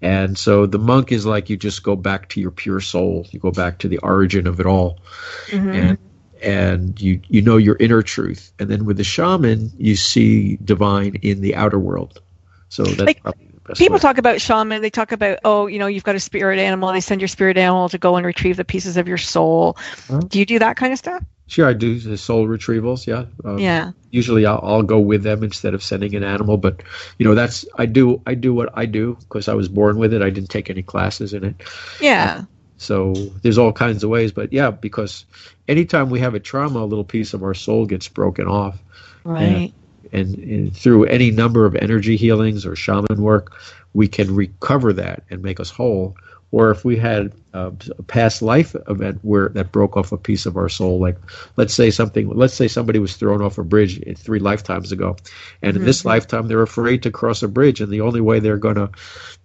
[0.01, 3.27] And so the monk is like you just go back to your pure soul.
[3.31, 4.99] You go back to the origin of it all,
[5.47, 5.69] mm-hmm.
[5.71, 5.97] and
[6.41, 8.53] and you you know your inner truth.
[8.59, 12.21] And then with the shaman, you see divine in the outer world.
[12.69, 13.99] So that's Like, probably the best People way.
[13.99, 14.81] talk about shaman.
[14.81, 16.93] They talk about, oh, you know, you've got a spirit animal.
[16.93, 19.75] They send your spirit animal to go and retrieve the pieces of your soul.
[20.07, 20.21] Huh?
[20.27, 21.23] Do you do that kind of stuff?
[21.49, 23.07] Sure, I do the soul retrievals.
[23.07, 23.25] Yeah.
[23.43, 23.91] Um, Yeah.
[24.11, 26.57] Usually, I'll, I'll go with them instead of sending an animal.
[26.57, 26.83] But
[27.17, 30.13] you know, that's I do I do what I do because I was born with
[30.13, 30.21] it.
[30.21, 31.55] I didn't take any classes in it.
[31.99, 32.43] Yeah.
[32.77, 34.31] So there's all kinds of ways.
[34.31, 35.25] But yeah, because
[35.67, 38.77] anytime we have a trauma, a little piece of our soul gets broken off.
[39.23, 39.73] Right.
[40.11, 43.53] And, and through any number of energy healings or shaman work,
[43.93, 46.15] we can recover that and make us whole.
[46.51, 47.71] Or if we had a
[48.07, 51.17] past life event where that broke off a piece of our soul, like
[51.57, 55.15] let's say something, let's say somebody was thrown off a bridge three lifetimes ago,
[55.61, 56.09] and in this mm-hmm.
[56.09, 58.89] lifetime they're afraid to cross a bridge, and the only way they're gonna,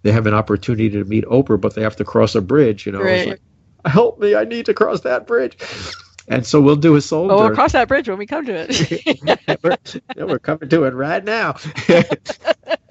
[0.01, 2.85] they have an opportunity to meet Oprah, but they have to cross a bridge.
[2.85, 3.27] You know, Right.
[3.29, 3.41] like,
[3.85, 5.57] help me, I need to cross that bridge.
[6.27, 8.67] And so we'll do a soul Oh, we'll cross that bridge when we come to
[8.67, 9.39] it.
[9.63, 9.77] we're,
[10.15, 11.55] yeah, we're coming to it right now.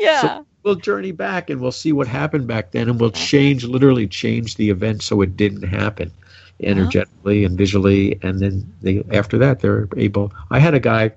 [0.00, 0.42] yeah.
[0.62, 4.56] we'll journey back and we'll see what happened back then, and we'll change, literally change
[4.56, 6.10] the event so it didn't happen,
[6.60, 8.18] energetically and visually.
[8.22, 10.32] And then they, after that, they're able.
[10.50, 11.12] I had a guy.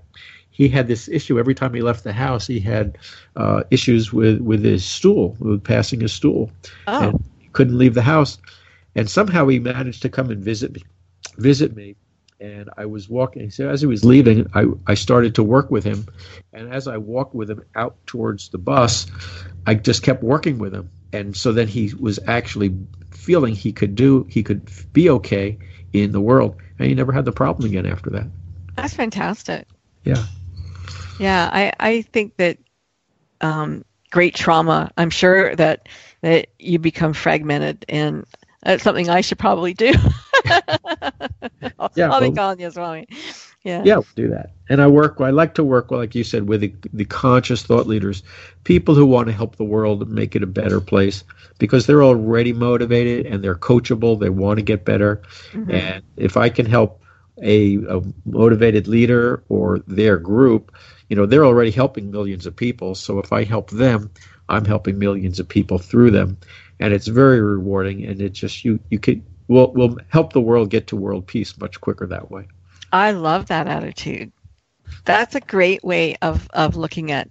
[0.51, 2.45] He had this issue every time he left the house.
[2.45, 2.97] He had
[3.35, 6.51] uh, issues with with his stool, with passing his stool,
[6.87, 7.09] Oh.
[7.09, 8.37] and he couldn't leave the house.
[8.95, 10.83] And somehow he managed to come and visit me,
[11.37, 11.95] visit me.
[12.43, 13.51] And I was walking.
[13.51, 16.05] So as he was leaving, I, I started to work with him.
[16.51, 19.07] And as I walked with him out towards the bus,
[19.65, 20.89] I just kept working with him.
[21.13, 22.75] And so then he was actually
[23.11, 25.57] feeling he could do, he could be okay
[25.93, 26.57] in the world.
[26.79, 28.27] And he never had the problem again after that.
[28.75, 29.65] That's fantastic.
[30.03, 30.25] Yeah.
[31.19, 32.57] Yeah, I, I think that
[33.39, 34.91] um, great trauma.
[34.97, 35.87] I'm sure that
[36.21, 38.25] that you become fragmented, and
[38.61, 39.93] that's something I should probably do.
[41.79, 43.07] I'll, Yeah, I'll be calling you, Swami.
[43.63, 43.83] Yeah.
[43.85, 44.51] Yeah, we'll do that.
[44.69, 45.21] And I work.
[45.21, 48.23] I like to work, like you said, with the, the conscious thought leaders,
[48.65, 51.23] people who want to help the world make it a better place,
[51.59, 54.19] because they're already motivated and they're coachable.
[54.19, 55.21] They want to get better.
[55.51, 55.71] Mm-hmm.
[55.71, 57.01] And if I can help
[57.41, 60.75] a, a motivated leader or their group,
[61.07, 62.95] you know, they're already helping millions of people.
[62.95, 64.11] So if I help them,
[64.49, 66.37] I'm helping millions of people through them,
[66.79, 68.03] and it's very rewarding.
[68.03, 69.23] And it just you you could
[69.53, 72.47] will will help the world get to world peace much quicker that way.
[72.91, 74.31] I love that attitude.
[75.05, 77.27] That's a great way of, of looking at,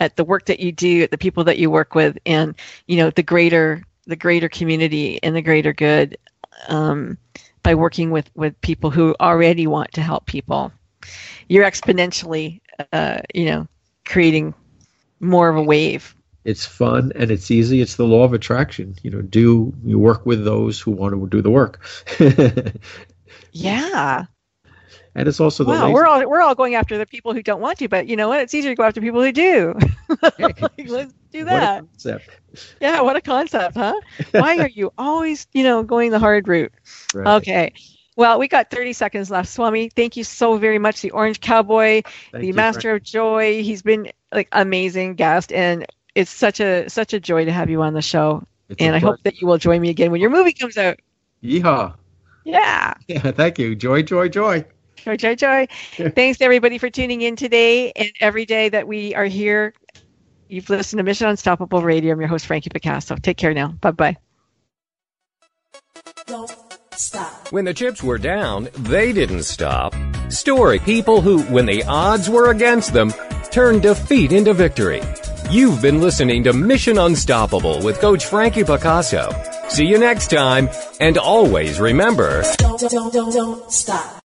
[0.00, 2.54] at the work that you do, at the people that you work with, and
[2.86, 6.16] you know the greater the greater community and the greater good
[6.68, 7.18] um,
[7.62, 10.72] by working with, with people who already want to help people.
[11.48, 12.60] You're exponentially,
[12.92, 13.68] uh, you know,
[14.04, 14.54] creating
[15.20, 16.14] more of a wave.
[16.46, 17.80] It's fun and it's easy.
[17.80, 18.94] It's the law of attraction.
[19.02, 21.84] You know, do you work with those who want to do the work?
[23.52, 24.24] Yeah.
[25.14, 27.42] and it's also the Wow, lazy- we're all we're all going after the people who
[27.42, 28.40] don't want to, but you know what?
[28.40, 29.74] It's easier to go after people who do.
[30.38, 31.80] Like, let's do what that.
[31.80, 32.30] concept.
[32.80, 33.94] Yeah, what a concept, huh?
[34.30, 36.72] Why are you always, you know, going the hard route?
[37.14, 37.36] Right.
[37.38, 37.72] Okay.
[38.16, 39.48] Well, we got 30 seconds left.
[39.50, 41.00] Swami, thank you so very much.
[41.02, 43.62] The Orange Cowboy, Thank the you, Master of Joy.
[43.62, 45.84] He's been like amazing guest, and
[46.16, 48.42] it's such a such a joy to have you on the show.
[48.70, 50.98] It's and I hope that you will join me again when your movie comes out.
[51.44, 51.94] Yeehaw.
[52.44, 52.94] Yeah.
[53.06, 53.76] Yeah, thank you.
[53.76, 54.64] Joy, joy, joy.
[54.96, 55.68] Joy, joy, joy.
[56.16, 59.74] Thanks everybody for tuning in today and every day that we are here.
[60.48, 62.12] You've listened to Mission Unstoppable Radio.
[62.12, 63.16] I'm your host, Frankie Picasso.
[63.16, 63.68] Take care now.
[63.68, 64.16] Bye bye.
[66.96, 67.52] Stop.
[67.52, 69.94] When the chips were down, they didn't stop.
[70.28, 73.12] Story people who, when the odds were against them,
[73.50, 75.02] turned defeat into victory.
[75.48, 79.30] You've been listening to Mission Unstoppable with Coach Frankie Picasso.
[79.68, 80.68] See you next time,
[80.98, 82.42] and always remember.
[82.58, 84.12] Don't, don't, don't, don't stop.